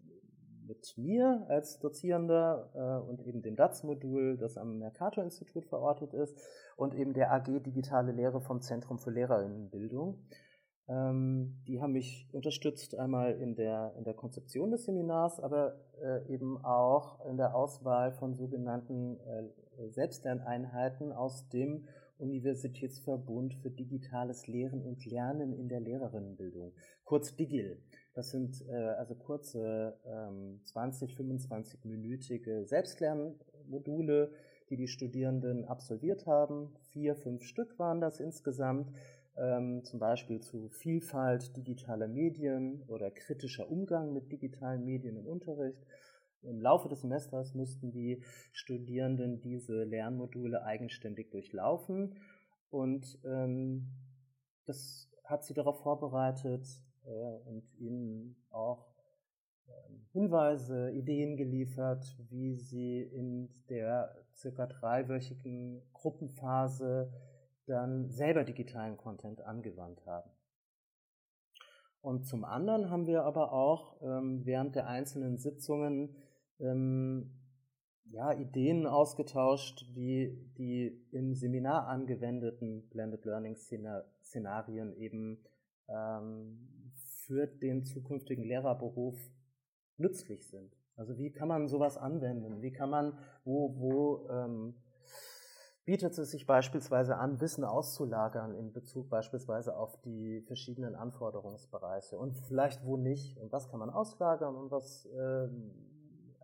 mit 0.68 0.98
mir 0.98 1.46
als 1.50 1.80
Dozierender 1.80 2.72
äh, 2.74 3.10
und 3.10 3.22
eben 3.22 3.42
dem 3.42 3.56
DATS-Modul, 3.56 4.38
das 4.38 4.58
am 4.58 4.80
Mercator-Institut 4.80 5.66
verortet 5.66 6.14
ist, 6.14 6.38
und 6.76 6.94
eben 6.96 7.14
der 7.14 7.32
AG 7.32 7.62
Digitale 7.62 8.12
Lehre 8.12 8.42
vom 8.42 8.62
Zentrum 8.62 9.00
für 9.00 9.12
Lehrerinnenbildung. 9.12 10.20
Ähm, 10.88 11.64
die 11.68 11.82
haben 11.82 11.94
mich 11.94 12.30
unterstützt 12.32 12.98
einmal 12.98 13.34
in 13.34 13.56
der, 13.56 13.94
in 13.98 14.04
der 14.04 14.14
Konzeption 14.14 14.70
des 14.70 14.86
Seminars, 14.86 15.40
aber 15.40 15.80
äh, 16.02 16.32
eben 16.32 16.64
auch 16.64 17.26
in 17.26 17.38
der 17.38 17.56
Auswahl 17.56 18.12
von 18.12 18.36
sogenannten 18.36 19.18
äh, 19.20 19.90
Selbstlerneinheiten 19.90 21.12
aus 21.12 21.50
dem 21.50 21.88
Universitätsverbund 22.18 23.56
für 23.56 23.70
digitales 23.70 24.48
Lehren 24.48 24.82
und 24.82 25.06
Lernen 25.06 25.54
in 25.54 25.68
der 25.68 25.82
Lehrerinnenbildung, 25.82 26.74
kurz 27.04 27.36
DIGIL. 27.36 27.82
Das 28.16 28.32
sind 28.32 28.66
äh, 28.70 28.72
also 28.72 29.14
kurze 29.14 30.00
ähm, 30.06 30.62
20, 30.64 31.16
25-minütige 31.16 32.66
Selbstlernmodule, 32.66 34.32
die 34.70 34.78
die 34.78 34.88
Studierenden 34.88 35.66
absolviert 35.66 36.26
haben. 36.26 36.74
Vier, 36.92 37.16
fünf 37.16 37.44
Stück 37.44 37.78
waren 37.78 38.00
das 38.00 38.22
insgesamt 38.22 38.90
ähm, 39.36 39.84
zum 39.84 40.00
Beispiel 40.00 40.40
zu 40.40 40.70
Vielfalt 40.70 41.58
digitaler 41.58 42.08
Medien 42.08 42.84
oder 42.88 43.12
kritischer 43.12 43.70
Umgang 43.70 44.14
mit 44.14 44.32
digitalen 44.32 44.86
Medien 44.86 45.18
im 45.18 45.28
Unterricht. 45.28 45.86
Im 46.42 46.62
Laufe 46.62 46.88
des 46.88 47.02
Semesters 47.02 47.54
mussten 47.54 47.92
die 47.92 48.24
Studierenden 48.54 49.42
diese 49.42 49.84
Lernmodule 49.84 50.64
eigenständig 50.64 51.32
durchlaufen 51.32 52.16
und 52.70 53.20
ähm, 53.26 53.90
das 54.66 55.10
hat 55.26 55.44
sie 55.44 55.54
darauf 55.54 55.82
vorbereitet 55.82 56.66
und 57.12 57.64
ihnen 57.78 58.36
auch 58.50 58.88
äh, 59.68 59.72
Hinweise, 60.12 60.92
Ideen 60.92 61.38
geliefert, 61.38 62.18
wie 62.30 62.56
sie 62.56 63.02
in 63.02 63.50
der 63.70 64.16
circa 64.36 64.68
dreiwöchigen 64.68 65.82
Gruppenphase 65.94 67.12
dann 67.66 68.10
selber 68.10 68.44
digitalen 68.44 68.98
Content 68.98 69.42
angewandt 69.42 70.06
haben. 70.06 70.30
Und 72.02 72.28
zum 72.28 72.46
anderen 72.46 72.92
haben 72.92 73.08
wir 73.08 73.24
aber 73.24 73.52
auch 73.52 74.00
ähm, 74.04 74.46
während 74.46 74.76
der 74.76 74.88
einzelnen 74.88 75.38
Sitzungen 75.38 76.16
ähm, 76.60 77.32
ja, 78.12 78.32
Ideen 78.32 78.86
ausgetauscht, 78.86 79.86
wie 79.94 80.52
die 80.58 81.04
im 81.12 81.34
Seminar 81.34 81.88
angewendeten 81.88 82.88
Blended 82.90 83.26
Learning 83.26 83.56
Szenarien 83.56 84.96
eben 84.98 85.44
ähm, 85.88 86.75
für 87.26 87.48
den 87.48 87.84
zukünftigen 87.84 88.44
Lehrerberuf 88.44 89.18
nützlich 89.98 90.48
sind. 90.48 90.76
Also 90.96 91.18
wie 91.18 91.32
kann 91.32 91.48
man 91.48 91.68
sowas 91.68 91.98
anwenden? 91.98 92.62
Wie 92.62 92.72
kann 92.72 92.90
man, 92.90 93.18
wo, 93.44 93.76
wo 93.78 94.30
ähm, 94.30 94.76
bietet 95.86 96.18
es 96.18 96.32
sich 96.32 96.46
beispielsweise 96.48 97.18
an, 97.18 97.40
Wissen 97.42 97.64
auszulagern 97.64 98.56
in 98.56 98.74
Bezug 98.74 99.10
beispielsweise 99.10 99.78
auf 99.78 100.02
die 100.02 100.42
verschiedenen 100.48 100.96
Anforderungsbereiche 100.96 102.18
und 102.18 102.38
vielleicht 102.48 102.84
wo 102.86 102.98
nicht 102.98 103.38
und 103.38 103.52
was 103.52 103.70
kann 103.70 103.80
man 103.80 103.90
auslagern 103.90 104.56
und 104.56 104.72
was 104.72 105.06
äh, 105.06 105.48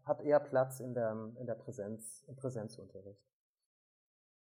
hat 0.06 0.22
eher 0.22 0.40
Platz 0.40 0.80
in 0.80 0.94
der, 0.94 1.16
in 1.40 1.46
der 1.46 1.56
Präsenz, 1.56 2.24
im 2.28 2.36
Präsenzunterricht. 2.36 3.24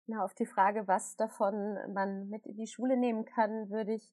Na, 0.07 0.25
auf 0.25 0.35
die 0.35 0.47
Frage, 0.47 0.89
was 0.89 1.17
davon 1.17 1.79
man 1.93 2.29
mit 2.29 2.47
in 2.47 2.57
die 2.57 2.67
Schule 2.67 2.97
nehmen 2.97 3.25
kann, 3.25 3.71
würde 3.71 3.95
ich 3.95 4.13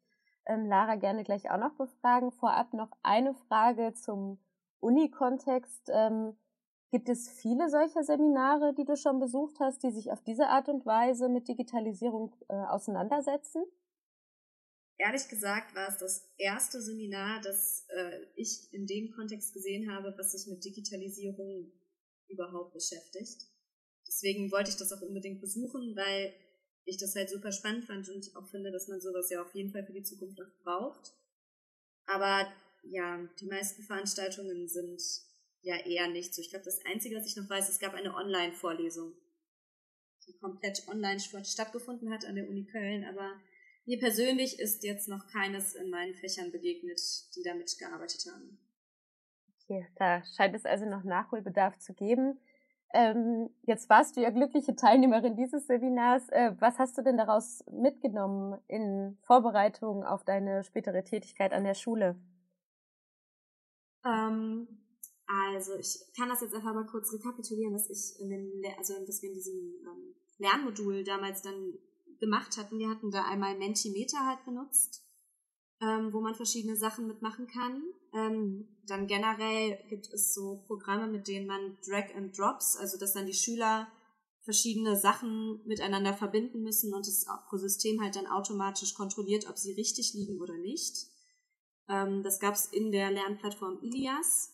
ähm, 0.50 0.65
Lara 0.65 0.96
gerne 0.96 1.24
gleich 1.24 1.50
auch 1.50 1.58
noch 1.58 1.75
befragen. 1.75 2.32
Vorab 2.32 2.74
noch 2.74 2.91
eine 3.03 3.34
Frage 3.34 3.94
zum 3.94 4.39
Uni-Kontext. 4.79 5.89
Ähm, 5.94 6.36
Gibt 6.91 7.08
es 7.08 7.29
viele 7.29 7.70
solcher 7.70 8.03
Seminare, 8.03 8.74
die 8.74 8.86
du 8.86 8.96
schon 8.98 9.20
besucht 9.20 9.60
hast, 9.60 9.84
die 9.84 9.91
sich 9.91 10.12
auf 10.12 10.24
diese 10.24 10.48
Art 10.48 10.70
und 10.70 10.86
Weise 10.88 11.29
mit 11.29 11.48
Digitalisierung 11.48 12.36
äh, 12.50 12.56
auseinandersetzen? 12.56 13.63
Ehrlich 14.98 15.29
gesagt 15.29 15.75
war 15.75 15.88
es 15.88 15.98
das 15.98 16.29
erste 16.38 16.82
Seminar, 16.82 17.41
das 17.41 17.86
äh, 17.89 18.25
ich 18.36 18.74
in 18.74 18.88
dem 18.88 19.12
Kontext 19.12 19.53
gesehen 19.53 19.91
habe, 19.94 20.13
was 20.18 20.32
sich 20.32 20.51
mit 20.51 20.65
Digitalisierung 20.65 21.72
überhaupt 22.27 22.74
beschäftigt. 22.74 23.46
Deswegen 24.08 24.51
wollte 24.51 24.72
ich 24.72 24.77
das 24.77 24.91
auch 24.91 25.01
unbedingt 25.01 25.39
besuchen, 25.39 25.96
weil 25.96 26.34
ich 26.89 26.98
das 26.98 27.15
halt 27.15 27.29
super 27.29 27.51
spannend 27.51 27.86
fand 27.86 28.10
und 28.10 28.36
auch 28.36 28.48
finde, 28.48 28.72
dass 28.72 28.88
man 28.88 29.01
sowas 29.01 29.29
ja 29.29 29.41
auf 29.41 29.53
jeden 29.55 29.72
Fall 29.72 29.86
für 29.86 29.93
die 29.93 30.03
Zukunft 30.03 30.39
auch 30.41 30.63
braucht. 30.63 31.13
Aber 32.05 32.51
ja, 32.84 33.19
die 33.39 33.46
meisten 33.46 33.84
Veranstaltungen 33.84 34.67
sind 34.67 35.01
ja 35.62 35.75
eher 35.77 36.08
nicht 36.08 36.34
so. 36.34 36.41
Ich 36.41 36.50
glaube, 36.50 36.65
das 36.65 36.84
Einzige, 36.86 37.15
was 37.15 37.25
ich 37.25 37.36
noch 37.36 37.50
weiß, 37.50 37.69
es 37.69 37.79
gab 37.79 37.93
eine 37.93 38.15
Online-Vorlesung, 38.15 39.13
die 40.27 40.38
komplett 40.38 40.88
online 40.88 41.19
stattgefunden 41.19 42.12
hat 42.12 42.25
an 42.25 42.36
der 42.36 42.50
Uni 42.50 42.65
Köln, 42.65 43.05
aber 43.05 43.39
mir 43.86 44.00
persönlich 44.00 44.60
ist 44.60 44.84
jetzt 44.84 45.08
noch 45.08 45.27
keines 45.27 45.74
in 45.74 45.89
meinen 45.89 46.13
Fächern 46.15 46.51
begegnet, 46.51 47.01
die 47.36 47.43
damit 47.43 47.77
gearbeitet 47.77 48.25
haben. 48.31 48.60
Okay, 49.63 49.88
da 49.98 50.24
scheint 50.36 50.55
es 50.55 50.65
also 50.65 50.86
noch 50.86 51.03
Nachholbedarf 51.03 51.77
zu 51.79 51.93
geben. 51.93 52.39
Ähm, 52.91 53.50
jetzt 53.63 53.89
warst 53.89 54.17
du 54.17 54.22
ja 54.22 54.31
glückliche 54.31 54.75
Teilnehmerin 54.75 55.36
dieses 55.36 55.67
Seminars. 55.67 56.27
Äh, 56.29 56.55
was 56.60 56.79
hast 56.79 56.98
du 56.98 57.03
denn 57.03 57.17
daraus 57.17 57.63
mitgenommen 57.72 58.60
in 58.67 59.17
Vorbereitung 59.22 60.03
auf 60.03 60.24
deine 60.24 60.63
spätere 60.63 61.03
Tätigkeit 61.03 61.53
an 61.53 61.63
der 61.63 61.75
Schule? 61.75 62.19
Ähm, 64.03 64.67
also 65.27 65.75
ich 65.75 66.00
kann 66.17 66.29
das 66.29 66.41
jetzt 66.41 66.55
einfach 66.55 66.74
mal 66.74 66.88
kurz 66.88 67.13
rekapitulieren, 67.13 67.75
was 67.75 67.89
ich 67.89 68.19
in 68.19 68.29
dem, 68.29 68.63
also 68.77 68.93
dass 69.05 69.22
wir 69.22 69.29
in 69.29 69.36
diesem 69.36 69.75
ähm, 69.86 70.15
Lernmodul 70.39 71.03
damals 71.03 71.43
dann 71.43 71.77
gemacht 72.19 72.58
hatten. 72.58 72.79
Wir 72.79 72.89
hatten 72.89 73.12
da 73.12 73.25
einmal 73.25 73.55
Mentimeter 73.58 74.25
halt 74.25 74.43
benutzt, 74.46 75.05
ähm, 75.81 76.12
wo 76.12 76.22
man 76.22 76.34
verschiedene 76.34 76.75
Sachen 76.75 77.05
mitmachen 77.05 77.46
kann. 77.46 77.84
Ähm, 78.13 78.68
dann 78.88 79.08
generell 79.08 79.78
gibt 79.88 80.12
es 80.12 80.34
so 80.34 80.63
Programme, 80.68 81.08
mit 81.08 81.28
denen 81.28 81.48
man 81.48 81.78
Drag 81.88 82.16
and 82.16 82.38
Drops, 82.38 82.75
also 82.75 82.98
dass 82.98 83.13
dann 83.13 83.28
die 83.28 83.34
Schüler 83.34 83.88
verschiedene 84.42 84.96
Sachen 84.96 85.62
miteinander 85.66 86.13
verbinden 86.13 86.62
müssen 86.62 86.94
und 86.94 87.06
das 87.06 87.28
System 87.51 88.01
halt 88.01 88.16
dann 88.16 88.25
automatisch 88.25 88.96
kontrolliert, 88.96 89.48
ob 89.48 89.58
sie 89.58 89.74
richtig 89.74 90.13
liegen 90.13 90.42
oder 90.42 90.58
nicht. 90.58 91.08
Ähm, 91.88 92.24
das 92.24 92.39
gab 92.39 92.56
es 92.56 92.66
in 92.66 92.92
der 92.92 93.12
Lernplattform 93.12 93.80
Ilias. 93.82 94.54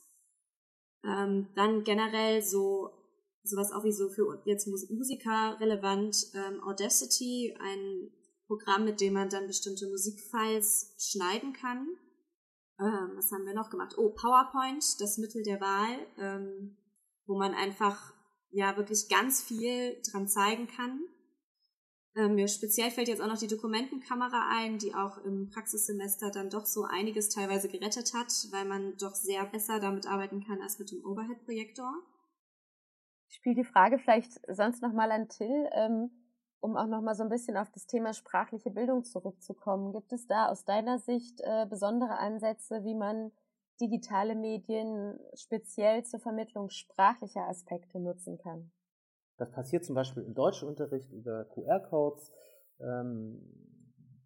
Ähm, 1.03 1.47
dann 1.55 1.83
generell 1.83 2.41
so 2.41 2.91
sowas 3.43 3.71
auch 3.71 3.83
wie 3.83 3.91
so 3.91 4.09
für 4.09 4.41
jetzt 4.45 4.67
Musiker 4.67 5.57
relevant 5.59 6.17
ähm, 6.33 6.61
Audacity, 6.63 7.55
ein 7.59 8.11
Programm, 8.47 8.85
mit 8.85 9.01
dem 9.01 9.13
man 9.13 9.29
dann 9.29 9.47
bestimmte 9.47 9.87
Musikfiles 9.87 10.95
schneiden 10.97 11.53
kann. 11.53 11.87
Ähm, 12.79 13.11
was 13.15 13.31
haben 13.31 13.45
wir 13.45 13.53
noch 13.53 13.69
gemacht? 13.69 13.95
Oh, 13.97 14.09
PowerPoint, 14.09 14.83
das 14.99 15.17
Mittel 15.17 15.43
der 15.43 15.61
Wahl, 15.61 16.07
ähm, 16.17 16.77
wo 17.25 17.37
man 17.37 17.53
einfach 17.53 18.13
ja 18.49 18.75
wirklich 18.77 19.09
ganz 19.09 19.41
viel 19.41 20.01
dran 20.11 20.27
zeigen 20.27 20.67
kann. 20.67 21.01
Ähm, 22.15 22.35
mir 22.35 22.47
speziell 22.47 22.91
fällt 22.91 23.09
jetzt 23.09 23.21
auch 23.21 23.27
noch 23.27 23.37
die 23.37 23.47
Dokumentenkamera 23.47 24.49
ein, 24.57 24.77
die 24.77 24.93
auch 24.93 25.17
im 25.19 25.49
Praxissemester 25.49 26.31
dann 26.31 26.49
doch 26.49 26.65
so 26.65 26.83
einiges 26.83 27.29
teilweise 27.29 27.67
gerettet 27.67 28.13
hat, 28.13 28.31
weil 28.51 28.65
man 28.65 28.95
doch 28.97 29.15
sehr 29.15 29.45
besser 29.45 29.79
damit 29.79 30.07
arbeiten 30.07 30.45
kann 30.45 30.61
als 30.61 30.79
mit 30.79 30.91
dem 30.91 31.03
Overhead-Projektor. 31.05 31.93
Ich 33.27 33.35
spiele 33.35 33.55
die 33.55 33.69
Frage 33.69 33.99
vielleicht 33.99 34.31
sonst 34.47 34.81
nochmal 34.81 35.11
an 35.11 35.27
Till, 35.27 35.69
ähm, 35.73 36.09
um 36.65 36.77
auch 36.77 36.87
nochmal 36.87 37.13
so 37.13 37.21
ein 37.21 37.29
bisschen 37.29 37.57
auf 37.57 37.69
das 37.69 37.85
Thema 37.85 38.11
sprachliche 38.13 38.71
Bildung 38.71 39.03
zurückzukommen. 39.03 39.93
Gibt 39.93 40.11
es 40.11 40.25
da 40.25 40.47
aus 40.49 40.65
deiner 40.65 40.97
Sicht 40.97 41.39
äh, 41.41 41.67
besondere 41.69 42.17
Ansätze, 42.17 42.83
wie 42.83 42.95
man 42.95 43.31
digitale 43.79 44.33
Medien 44.33 45.19
speziell 45.35 46.03
zur 46.03 46.19
Vermittlung 46.19 46.69
sprachlicher 46.69 47.47
Aspekte 47.47 47.99
nutzen 47.99 48.39
kann? 48.39 48.71
Das 49.37 49.51
passiert 49.51 49.85
zum 49.85 49.93
Beispiel 49.93 50.23
im 50.23 50.33
Deutschunterricht 50.33 51.11
über 51.11 51.45
QR-Codes, 51.45 52.31
ähm, 52.79 53.41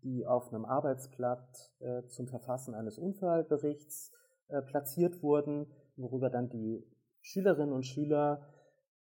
die 0.03 0.25
auf 0.25 0.53
einem 0.53 0.63
Arbeitsblatt 0.63 1.73
äh, 1.79 2.03
zum 2.07 2.27
Verfassen 2.27 2.73
eines 2.73 2.97
Unfallberichts 2.97 4.13
äh, 4.47 4.61
platziert 4.61 5.21
wurden, 5.21 5.67
worüber 5.97 6.29
dann 6.29 6.47
die 6.47 6.87
Schülerinnen 7.19 7.73
und 7.73 7.85
Schüler 7.85 8.47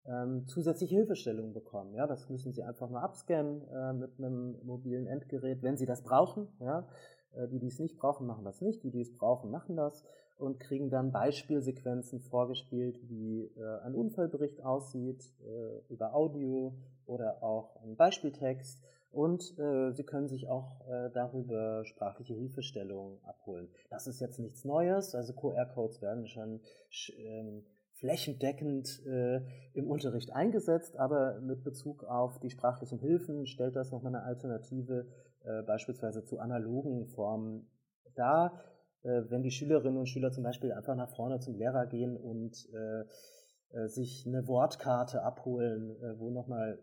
ähm, 0.07 0.47
zusätzliche 0.47 0.95
Hilfestellungen 0.95 1.53
bekommen. 1.53 1.93
Ja, 1.93 2.07
das 2.07 2.29
müssen 2.29 2.53
sie 2.53 2.63
einfach 2.63 2.89
nur 2.89 3.01
abscannen 3.01 3.67
äh, 3.67 3.93
mit 3.93 4.17
einem 4.17 4.57
mobilen 4.63 5.07
Endgerät, 5.07 5.61
wenn 5.63 5.77
sie 5.77 5.85
das 5.85 6.01
brauchen. 6.01 6.47
Ja, 6.59 6.87
äh, 7.33 7.47
die, 7.47 7.59
die 7.59 7.67
es 7.67 7.79
nicht 7.79 7.97
brauchen, 7.97 8.27
machen 8.27 8.45
das 8.45 8.61
nicht. 8.61 8.83
Die, 8.83 8.91
die 8.91 9.01
es 9.01 9.13
brauchen, 9.13 9.51
machen 9.51 9.75
das 9.75 10.03
und 10.37 10.59
kriegen 10.59 10.89
dann 10.89 11.11
Beispielsequenzen 11.11 12.19
vorgespielt, 12.19 12.99
wie 13.09 13.45
äh, 13.57 13.79
ein 13.83 13.95
Unfallbericht 13.95 14.63
aussieht, 14.63 15.23
äh, 15.43 15.91
über 15.91 16.13
Audio 16.13 16.75
oder 17.05 17.43
auch 17.43 17.81
ein 17.83 17.95
Beispieltext. 17.95 18.83
Und 19.09 19.57
äh, 19.57 19.93
Sie 19.93 20.03
können 20.03 20.27
sich 20.27 20.47
auch 20.47 20.81
darüber 21.13 21.85
sprachliche 21.85 22.33
Hilfestellungen 22.33 23.17
abholen. 23.23 23.69
Das 23.89 24.05
ist 24.05 24.19
jetzt 24.19 24.37
nichts 24.37 24.63
Neues, 24.63 25.15
also 25.15 25.33
QR-Codes 25.33 26.01
werden 26.01 26.27
schon 26.27 26.59
ähm, 27.17 27.63
flächendeckend 27.99 29.05
äh, 29.05 29.41
im 29.73 29.87
Unterricht 29.87 30.33
eingesetzt, 30.33 30.97
aber 30.97 31.39
mit 31.41 31.63
Bezug 31.63 32.03
auf 32.03 32.39
die 32.39 32.49
sprachlichen 32.49 32.99
Hilfen 32.99 33.45
stellt 33.45 33.75
das 33.75 33.91
nochmal 33.91 34.15
eine 34.15 34.23
Alternative 34.23 35.07
äh, 35.43 35.63
beispielsweise 35.63 36.23
zu 36.23 36.39
analogen 36.39 37.07
Formen 37.07 37.69
dar 38.15 38.59
äh, 39.03 39.29
wenn 39.29 39.43
die 39.43 39.51
Schülerinnen 39.51 39.97
und 39.97 40.07
Schüler 40.07 40.31
zum 40.31 40.43
Beispiel 40.43 40.71
einfach 40.71 40.95
nach 40.95 41.09
vorne 41.15 41.39
zum 41.39 41.55
Lehrer 41.55 41.85
gehen 41.87 42.17
und 42.17 42.67
äh, 42.73 43.05
äh, 43.77 43.87
sich 43.87 44.25
eine 44.27 44.47
Wortkarte 44.47 45.23
abholen, 45.23 45.95
äh, 46.01 46.19
wo 46.19 46.29
nochmal 46.29 46.79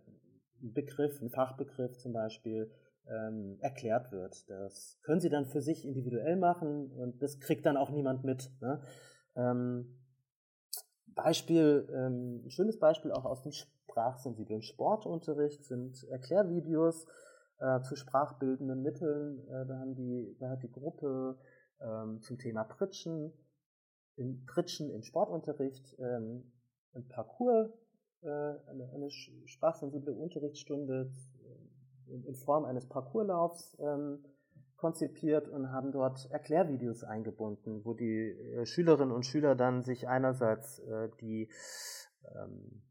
ein 0.62 0.72
Begriff, 0.72 1.20
ein 1.20 1.30
Fachbegriff 1.30 1.96
zum 1.98 2.12
Beispiel 2.12 2.70
ähm, 3.06 3.58
erklärt 3.60 4.12
wird. 4.12 4.48
Das 4.48 4.98
können 5.02 5.20
sie 5.20 5.28
dann 5.28 5.44
für 5.44 5.60
sich 5.60 5.84
individuell 5.84 6.36
machen 6.36 6.90
und 6.90 7.22
das 7.22 7.38
kriegt 7.38 7.66
dann 7.66 7.76
auch 7.76 7.90
niemand 7.90 8.24
mit. 8.24 8.50
Ne? 8.60 8.80
Ähm, 9.36 9.98
Beispiel, 11.14 11.88
ähm, 11.92 12.42
ein 12.44 12.50
schönes 12.50 12.78
Beispiel 12.78 13.12
auch 13.12 13.24
aus 13.24 13.42
dem 13.42 13.52
sprachsensiblen 13.52 14.62
Sportunterricht 14.62 15.64
sind 15.64 16.04
Erklärvideos 16.10 17.06
äh, 17.58 17.80
zu 17.82 17.96
sprachbildenden 17.96 18.82
Mitteln. 18.82 19.46
Äh, 19.48 19.66
da, 19.66 19.78
haben 19.78 19.94
die, 19.94 20.36
da 20.40 20.50
hat 20.50 20.62
die 20.62 20.72
Gruppe 20.72 21.38
ähm, 21.80 22.20
zum 22.20 22.38
Thema 22.38 22.64
Pritschen, 22.64 23.32
im 24.16 24.44
Pritschen 24.46 24.90
im 24.90 25.02
Sportunterricht, 25.02 25.96
ähm, 25.98 26.52
ein 26.94 27.06
Parcours, 27.08 27.70
äh, 28.22 28.28
eine, 28.28 28.90
eine 28.94 29.10
sprachsensible 29.10 30.14
Unterrichtsstunde 30.14 31.10
in, 32.06 32.24
in, 32.24 32.34
Form 32.34 32.64
eines 32.64 32.86
Parcourslaufs 32.88 33.76
ähm, 33.80 34.24
konzipiert 34.76 35.48
und 35.48 35.70
haben 35.70 35.92
dort 35.92 36.30
Erklärvideos 36.30 37.04
eingebunden, 37.04 37.84
wo 37.84 37.94
die 37.94 38.30
äh, 38.30 38.66
Schülerinnen 38.66 39.14
und 39.14 39.24
Schüler 39.24 39.54
dann 39.54 39.82
sich 39.82 40.08
einerseits 40.08 40.80
äh, 40.80 41.08
die 41.20 41.48
ähm, 42.34 42.82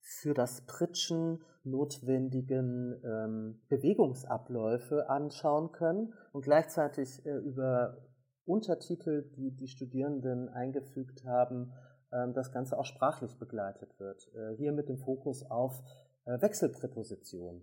für 0.00 0.34
das 0.34 0.62
Pritschen 0.66 1.42
notwendigen 1.64 3.00
ähm, 3.04 3.60
Bewegungsabläufe 3.68 5.08
anschauen 5.08 5.72
können 5.72 6.14
und 6.32 6.42
gleichzeitig 6.42 7.24
äh, 7.24 7.36
über 7.36 7.98
Untertitel, 8.44 9.30
die 9.36 9.52
die 9.52 9.68
Studierenden 9.68 10.48
eingefügt 10.48 11.24
haben, 11.24 11.72
ähm, 12.12 12.34
das 12.34 12.52
Ganze 12.52 12.78
auch 12.78 12.84
sprachlich 12.84 13.38
begleitet 13.38 13.98
wird. 14.00 14.30
Hier 14.56 14.72
mit 14.72 14.88
dem 14.88 14.98
Fokus 14.98 15.48
auf 15.48 15.82
Wechselpräpositionen. 16.24 17.62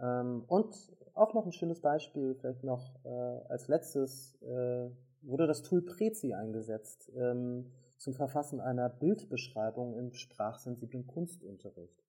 Ähm, 0.00 0.44
und 0.46 0.74
auch 1.14 1.34
noch 1.34 1.44
ein 1.44 1.52
schönes 1.52 1.80
Beispiel, 1.80 2.34
vielleicht 2.34 2.64
noch 2.64 3.04
äh, 3.04 3.08
als 3.48 3.68
letztes, 3.68 4.40
äh, 4.42 4.90
wurde 5.22 5.46
das 5.46 5.62
Tool 5.62 5.82
Prezi 5.82 6.32
eingesetzt. 6.32 7.12
Ähm, 7.14 7.70
zum 8.00 8.14
Verfassen 8.14 8.60
einer 8.60 8.88
Bildbeschreibung 8.88 9.94
im 9.94 10.14
sprachsensiblen 10.14 11.06
Kunstunterricht, 11.06 12.02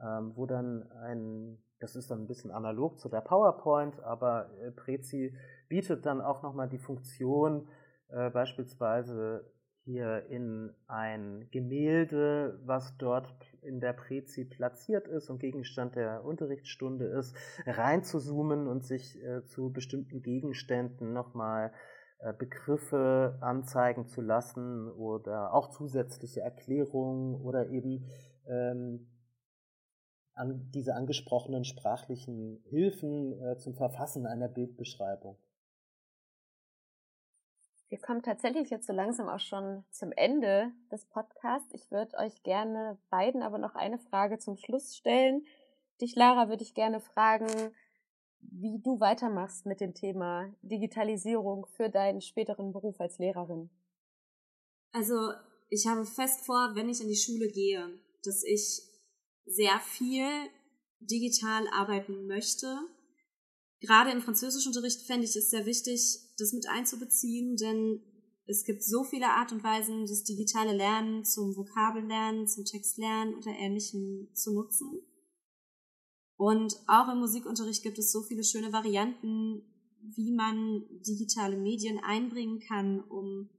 ähm, 0.00 0.32
wo 0.34 0.44
dann 0.44 0.90
ein, 0.90 1.62
das 1.78 1.94
ist 1.94 2.10
dann 2.10 2.22
ein 2.22 2.26
bisschen 2.26 2.50
analog 2.50 2.98
zu 2.98 3.08
der 3.08 3.20
PowerPoint, 3.20 4.00
aber 4.02 4.50
äh, 4.58 4.72
Prezi 4.72 5.32
bietet 5.68 6.04
dann 6.04 6.20
auch 6.20 6.42
nochmal 6.42 6.68
die 6.68 6.78
Funktion, 6.78 7.68
äh, 8.08 8.28
beispielsweise 8.30 9.44
hier 9.84 10.26
in 10.28 10.72
ein 10.86 11.48
Gemälde, 11.50 12.60
was 12.64 12.96
dort 12.98 13.28
in 13.62 13.80
der 13.80 13.92
Prezi 13.92 14.44
platziert 14.44 15.08
ist 15.08 15.30
und 15.30 15.38
Gegenstand 15.38 15.96
der 15.96 16.24
Unterrichtsstunde 16.24 17.06
ist, 17.06 17.34
reinzuzoomen 17.66 18.66
und 18.66 18.84
sich 18.84 19.22
äh, 19.22 19.44
zu 19.44 19.72
bestimmten 19.72 20.22
Gegenständen 20.22 21.12
nochmal 21.12 21.72
äh, 22.18 22.34
Begriffe 22.34 23.38
anzeigen 23.40 24.06
zu 24.06 24.20
lassen 24.20 24.90
oder 24.90 25.54
auch 25.54 25.70
zusätzliche 25.70 26.40
Erklärungen 26.40 27.34
oder 27.34 27.70
eben 27.70 28.04
ähm, 28.46 29.06
an 30.34 30.70
diese 30.72 30.94
angesprochenen 30.94 31.64
sprachlichen 31.64 32.62
Hilfen 32.64 33.40
äh, 33.40 33.56
zum 33.58 33.74
Verfassen 33.74 34.26
einer 34.26 34.48
Bildbeschreibung. 34.48 35.38
Wir 37.90 37.98
kommen 37.98 38.22
tatsächlich 38.22 38.70
jetzt 38.70 38.86
so 38.86 38.92
langsam 38.92 39.28
auch 39.28 39.40
schon 39.40 39.84
zum 39.90 40.12
Ende 40.12 40.72
des 40.92 41.06
Podcasts. 41.06 41.74
Ich 41.74 41.90
würde 41.90 42.16
euch 42.18 42.44
gerne 42.44 42.96
beiden 43.10 43.42
aber 43.42 43.58
noch 43.58 43.74
eine 43.74 43.98
Frage 43.98 44.38
zum 44.38 44.56
Schluss 44.56 44.96
stellen. 44.96 45.44
Dich, 46.00 46.14
Lara, 46.14 46.48
würde 46.48 46.62
ich 46.62 46.74
gerne 46.74 47.00
fragen, 47.00 47.74
wie 48.38 48.80
du 48.80 49.00
weitermachst 49.00 49.66
mit 49.66 49.80
dem 49.80 49.92
Thema 49.92 50.54
Digitalisierung 50.62 51.66
für 51.66 51.90
deinen 51.90 52.20
späteren 52.20 52.72
Beruf 52.72 53.00
als 53.00 53.18
Lehrerin. 53.18 53.70
Also 54.92 55.32
ich 55.68 55.88
habe 55.88 56.04
fest 56.04 56.46
vor, 56.46 56.76
wenn 56.76 56.88
ich 56.88 57.00
in 57.00 57.08
die 57.08 57.16
Schule 57.16 57.48
gehe, 57.48 57.88
dass 58.22 58.44
ich 58.44 58.82
sehr 59.46 59.80
viel 59.80 60.28
digital 61.00 61.66
arbeiten 61.72 62.28
möchte. 62.28 62.78
Gerade 63.80 64.12
im 64.12 64.20
Französischunterricht 64.20 65.02
fände 65.06 65.24
ich 65.24 65.34
es 65.34 65.50
sehr 65.50 65.66
wichtig, 65.66 66.29
das 66.40 66.52
mit 66.52 66.68
einzubeziehen, 66.68 67.56
denn 67.56 68.02
es 68.46 68.64
gibt 68.64 68.82
so 68.82 69.04
viele 69.04 69.28
Art 69.28 69.52
und 69.52 69.62
Weisen, 69.62 70.06
das 70.06 70.24
digitale 70.24 70.76
Lernen 70.76 71.24
zum 71.24 71.56
Vokabellernen, 71.56 72.48
zum 72.48 72.64
Textlernen 72.64 73.34
oder 73.34 73.52
ähnlichem 73.52 74.28
zu 74.34 74.52
nutzen. 74.52 75.00
Und 76.36 76.74
auch 76.86 77.12
im 77.12 77.18
Musikunterricht 77.18 77.82
gibt 77.82 77.98
es 77.98 78.10
so 78.10 78.22
viele 78.22 78.42
schöne 78.42 78.72
Varianten, 78.72 79.62
wie 80.16 80.32
man 80.32 80.84
digitale 81.06 81.56
Medien 81.56 81.98
einbringen 82.02 82.60
kann, 82.60 83.00
um 83.00 83.50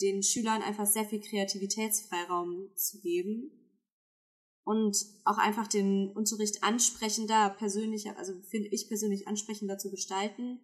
den 0.00 0.22
Schülern 0.22 0.60
einfach 0.60 0.86
sehr 0.86 1.04
viel 1.04 1.20
Kreativitätsfreiraum 1.20 2.70
zu 2.74 3.00
geben 3.00 3.52
und 4.64 4.96
auch 5.24 5.38
einfach 5.38 5.68
den 5.68 6.10
Unterricht 6.10 6.64
ansprechender, 6.64 7.50
persönlicher, 7.50 8.18
also 8.18 8.34
finde 8.42 8.68
ich 8.70 8.88
persönlich 8.88 9.28
ansprechender 9.28 9.78
zu 9.78 9.90
gestalten, 9.90 10.58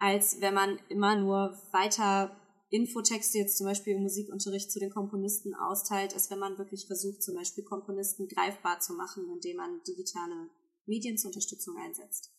als 0.00 0.40
wenn 0.40 0.54
man 0.54 0.78
immer 0.88 1.14
nur 1.14 1.56
weiter 1.72 2.34
Infotexte 2.70 3.38
jetzt 3.38 3.58
zum 3.58 3.66
Beispiel 3.66 3.94
im 3.96 4.02
Musikunterricht 4.02 4.72
zu 4.72 4.80
den 4.80 4.90
Komponisten 4.90 5.54
austeilt, 5.54 6.14
als 6.14 6.30
wenn 6.30 6.38
man 6.38 6.56
wirklich 6.56 6.86
versucht, 6.86 7.22
zum 7.22 7.34
Beispiel 7.34 7.64
Komponisten 7.64 8.26
greifbar 8.26 8.80
zu 8.80 8.94
machen, 8.94 9.28
indem 9.30 9.56
man 9.56 9.82
digitale 9.86 10.48
Medien 10.86 11.18
zur 11.18 11.28
Unterstützung 11.28 11.76
einsetzt. 11.76 12.32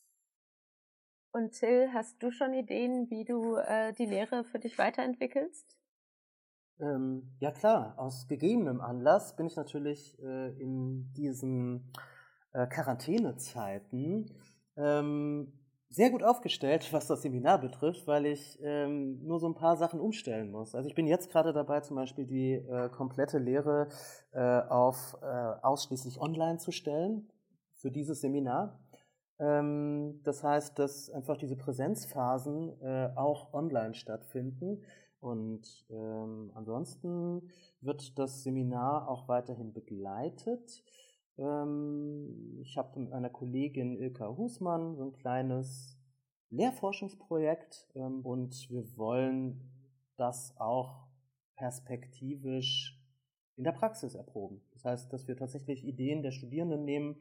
Und 1.34 1.52
Till, 1.54 1.90
hast 1.94 2.22
du 2.22 2.32
schon 2.32 2.54
Ideen, 2.54 3.10
wie 3.10 3.24
du 3.24 3.56
äh, 3.56 3.94
die 3.94 4.06
Lehre 4.06 4.44
für 4.44 4.60
dich 4.60 4.78
weiterentwickelst? 4.78 5.78
Ähm, 6.80 7.36
ja 7.40 7.52
klar, 7.52 7.98
aus 7.98 8.28
gegebenem 8.28 8.82
Anlass 8.82 9.36
bin 9.36 9.46
ich 9.46 9.56
natürlich 9.56 10.18
äh, 10.20 10.50
in 10.60 11.14
diesen 11.14 11.94
äh, 12.54 12.68
Quarantänezeiten 12.68 14.34
ähm, 14.76 15.61
sehr 15.92 16.10
gut 16.10 16.24
aufgestellt, 16.24 16.92
was 16.94 17.08
das 17.08 17.22
Seminar 17.22 17.60
betrifft, 17.60 18.08
weil 18.08 18.26
ich 18.26 18.58
ähm, 18.64 19.24
nur 19.26 19.40
so 19.40 19.48
ein 19.48 19.56
paar 19.56 19.76
Sachen 19.76 20.00
umstellen 20.00 20.50
muss. 20.50 20.74
Also 20.74 20.88
ich 20.88 20.96
bin 20.96 21.06
jetzt 21.06 21.30
gerade 21.30 21.52
dabei, 21.52 21.82
zum 21.82 21.98
Beispiel 21.98 22.26
die 22.26 22.54
äh, 22.54 22.90
komplette 22.90 23.38
Lehre 23.40 23.90
äh, 24.32 24.40
auf 24.40 25.18
äh, 25.22 25.26
ausschließlich 25.26 26.20
online 26.20 26.60
zu 26.60 26.72
stellen 26.72 27.30
für 27.76 27.92
dieses 27.92 28.22
Seminar. 28.22 28.80
Ähm, 29.38 30.22
das 30.24 30.44
heißt, 30.46 30.80
dass 30.80 31.10
einfach 31.10 31.36
diese 31.36 31.58
Präsenzphasen 31.58 32.82
äh, 32.82 33.10
auch 33.16 33.54
online 33.54 33.94
stattfinden. 33.94 34.84
Und 35.20 35.86
ähm, 35.90 36.52
ansonsten 36.56 37.52
wird 37.82 38.18
das 38.18 38.44
Seminar 38.44 39.10
auch 39.10 39.28
weiterhin 39.28 39.74
begleitet. 39.74 40.84
Ähm, 41.38 42.60
ich 42.62 42.78
habe 42.78 43.00
mit 43.00 43.10
meiner 43.10 43.30
Kollegin 43.30 43.98
Ilka 43.98 44.36
Husmann 44.36 44.96
so 44.96 45.04
ein 45.04 45.14
kleines 45.14 45.98
Lehrforschungsprojekt 46.50 47.90
ähm, 47.96 48.26
und 48.26 48.70
wir 48.70 48.98
wollen 48.98 49.72
das 50.18 50.56
auch 50.58 51.08
perspektivisch 51.56 53.00
in 53.56 53.64
der 53.64 53.72
Praxis 53.72 54.16
erproben. 54.16 54.62
Das 54.72 54.86
heißt, 54.86 55.14
dass 55.14 55.28
wir 55.28 55.38
tatsächlich 55.38 55.86
Ideen 55.86 56.24
der 56.24 56.32
Studierenden 56.32 56.84
nehmen 56.84 57.18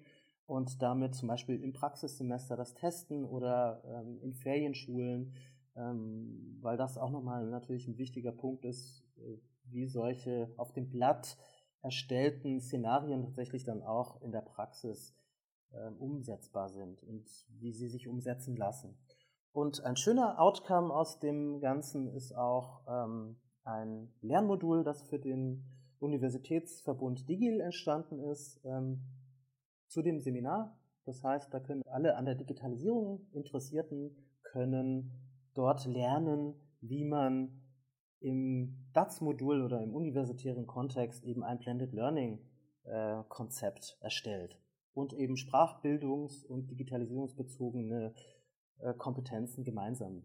und 0.47 0.83
damit 0.83 1.15
zum 1.15 1.29
Beispiel 1.29 1.63
im 1.63 1.73
Praxissemester 1.73 2.57
das 2.57 2.75
testen 2.75 3.25
oder 3.25 3.83
ähm, 3.85 4.19
in 4.21 4.33
Ferienschulen, 4.35 5.35
ähm, 5.77 6.59
weil 6.61 6.77
das 6.77 6.99
auch 6.99 7.11
nochmal 7.11 7.47
natürlich 7.47 7.87
ein 7.87 7.99
wichtiger 7.99 8.33
Punkt 8.33 8.65
ist, 8.65 9.05
äh, 9.19 9.39
wie 9.65 9.87
solche 9.87 10.53
auf 10.57 10.73
dem 10.73 10.91
Blatt 10.91 11.37
erstellten 11.83 12.61
Szenarien 12.61 13.23
tatsächlich 13.23 13.65
dann 13.65 13.83
auch 13.83 14.21
in 14.23 14.33
der 14.33 14.43
Praxis 14.43 15.17
ähm, 15.73 15.97
umsetzbar 15.99 16.69
sind 16.69 17.03
und 17.03 17.25
wie 17.59 17.73
sie 17.73 17.89
sich 17.89 18.09
umsetzen 18.09 18.57
lassen. 18.57 18.99
Und 19.53 19.85
ein 19.85 19.97
schöner 19.97 20.41
Outcome 20.41 20.95
aus 20.95 21.19
dem 21.19 21.61
Ganzen 21.61 22.09
ist 22.09 22.33
auch 22.33 22.83
ähm, 22.89 23.37
ein 23.65 24.13
Lernmodul, 24.21 24.85
das 24.85 25.03
für 25.03 25.19
den 25.19 25.65
Universitätsverbund 25.99 27.29
Digil 27.29 27.61
entstanden 27.61 28.21
ist, 28.21 28.61
ähm, 28.65 29.03
zu 29.87 30.03
dem 30.03 30.21
Seminar. 30.21 30.79
Das 31.05 31.23
heißt, 31.25 31.53
da 31.53 31.61
können 31.61 31.83
alle 31.87 32.17
an 32.17 32.25
der 32.25 32.37
Digitalisierung 32.37 33.27
Interessierten 33.33 34.17
können 34.43 35.13
dort 35.55 35.85
lernen, 35.87 36.55
wie 36.81 37.05
man 37.05 37.61
im 38.21 38.77
DATS-Modul 38.93 39.63
oder 39.63 39.83
im 39.83 39.95
universitären 39.95 40.67
Kontext 40.67 41.25
eben 41.25 41.43
ein 41.43 41.59
Blended 41.59 41.93
Learning-Konzept 41.93 43.99
äh, 44.01 44.05
erstellt 44.05 44.59
und 44.95 45.13
eben 45.13 45.35
sprachbildungs- 45.35 46.47
und 46.47 46.71
digitalisierungsbezogene 46.71 48.15
äh, 48.81 48.95
Kompetenzen 48.95 49.65
gemeinsam 49.65 50.23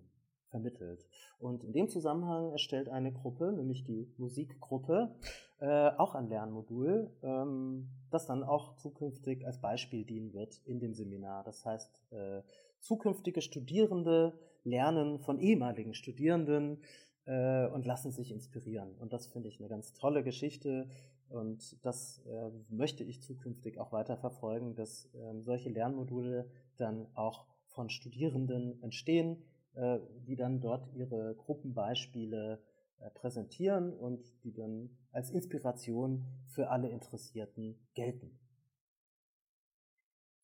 vermittelt. 0.49 1.07
Und 1.39 1.63
in 1.63 1.73
dem 1.73 1.89
Zusammenhang 1.89 2.51
erstellt 2.51 2.89
eine 2.89 3.11
Gruppe, 3.11 3.51
nämlich 3.51 3.83
die 3.83 4.13
Musikgruppe, 4.17 5.15
äh, 5.59 5.89
auch 5.97 6.15
ein 6.15 6.27
Lernmodul, 6.27 7.11
ähm, 7.23 7.89
das 8.09 8.25
dann 8.25 8.43
auch 8.43 8.75
zukünftig 8.77 9.45
als 9.45 9.59
Beispiel 9.59 10.05
dienen 10.05 10.33
wird 10.33 10.61
in 10.65 10.79
dem 10.79 10.93
Seminar. 10.93 11.43
Das 11.43 11.65
heißt, 11.65 12.03
äh, 12.11 12.41
zukünftige 12.79 13.41
Studierende 13.41 14.37
lernen 14.63 15.19
von 15.19 15.39
ehemaligen 15.39 15.93
Studierenden 15.93 16.81
äh, 17.25 17.67
und 17.67 17.85
lassen 17.85 18.11
sich 18.11 18.31
inspirieren. 18.31 18.95
Und 18.99 19.13
das 19.13 19.27
finde 19.27 19.49
ich 19.49 19.59
eine 19.59 19.69
ganz 19.69 19.93
tolle 19.93 20.23
Geschichte. 20.23 20.87
Und 21.29 21.83
das 21.85 22.21
äh, 22.27 22.51
möchte 22.69 23.03
ich 23.03 23.21
zukünftig 23.21 23.79
auch 23.79 23.91
weiter 23.91 24.17
verfolgen, 24.17 24.75
dass 24.75 25.09
ähm, 25.15 25.41
solche 25.41 25.69
Lernmodule 25.69 26.49
dann 26.77 27.07
auch 27.15 27.45
von 27.67 27.89
Studierenden 27.89 28.81
entstehen, 28.81 29.43
äh, 29.73 29.99
die 30.27 30.35
dann 30.35 30.61
dort 30.61 30.87
ihre 30.93 31.35
Gruppenbeispiele 31.35 32.59
äh, 32.99 33.09
präsentieren 33.09 33.93
und 33.93 34.23
die 34.43 34.53
dann 34.53 34.89
als 35.11 35.31
Inspiration 35.31 36.25
für 36.47 36.69
alle 36.69 36.89
Interessierten 36.89 37.77
gelten. 37.93 38.39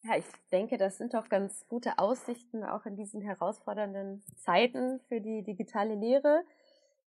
Ja, 0.04 0.18
ich 0.18 0.26
denke, 0.52 0.78
das 0.78 0.98
sind 0.98 1.14
doch 1.14 1.30
ganz 1.30 1.68
gute 1.68 2.00
Aussichten 2.00 2.64
auch 2.64 2.88
in 2.88 2.96
diesen 2.96 3.22
herausfordernden 3.22 4.24
Zeiten 4.36 5.00
für 5.02 5.22
die 5.22 5.44
digitale 5.44 5.94
Lehre. 5.94 6.44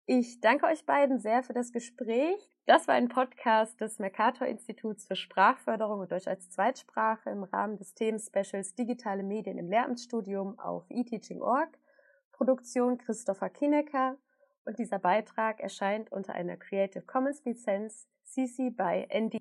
Ich 0.06 0.42
danke 0.42 0.66
euch 0.66 0.84
beiden 0.84 1.18
sehr 1.18 1.42
für 1.42 1.54
das 1.54 1.72
Gespräch. 1.72 2.50
Das 2.66 2.86
war 2.88 2.94
ein 2.94 3.08
Podcast 3.08 3.80
des 3.80 3.98
Mercator 3.98 4.46
Instituts 4.46 5.06
für 5.06 5.16
Sprachförderung 5.16 6.00
und 6.00 6.12
Deutsch 6.12 6.28
als 6.28 6.50
Zweitsprache 6.50 7.30
im 7.30 7.42
Rahmen 7.42 7.78
des 7.78 7.94
Themenspecials 7.94 8.74
Digitale 8.74 9.22
Medien 9.22 9.56
im 9.56 9.70
Lehramtsstudium 9.70 10.58
auf 10.58 10.84
eTeaching.org. 10.90 11.78
Produktion 12.32 12.98
Christopher 12.98 13.48
Kinecker 13.48 14.18
und 14.66 14.78
dieser 14.78 14.98
Beitrag 14.98 15.60
erscheint 15.60 16.12
unter 16.12 16.34
einer 16.34 16.58
Creative 16.58 17.04
Commons 17.06 17.42
Lizenz 17.46 18.06
CC 18.24 18.68
by 18.68 19.08
ND. 19.10 19.38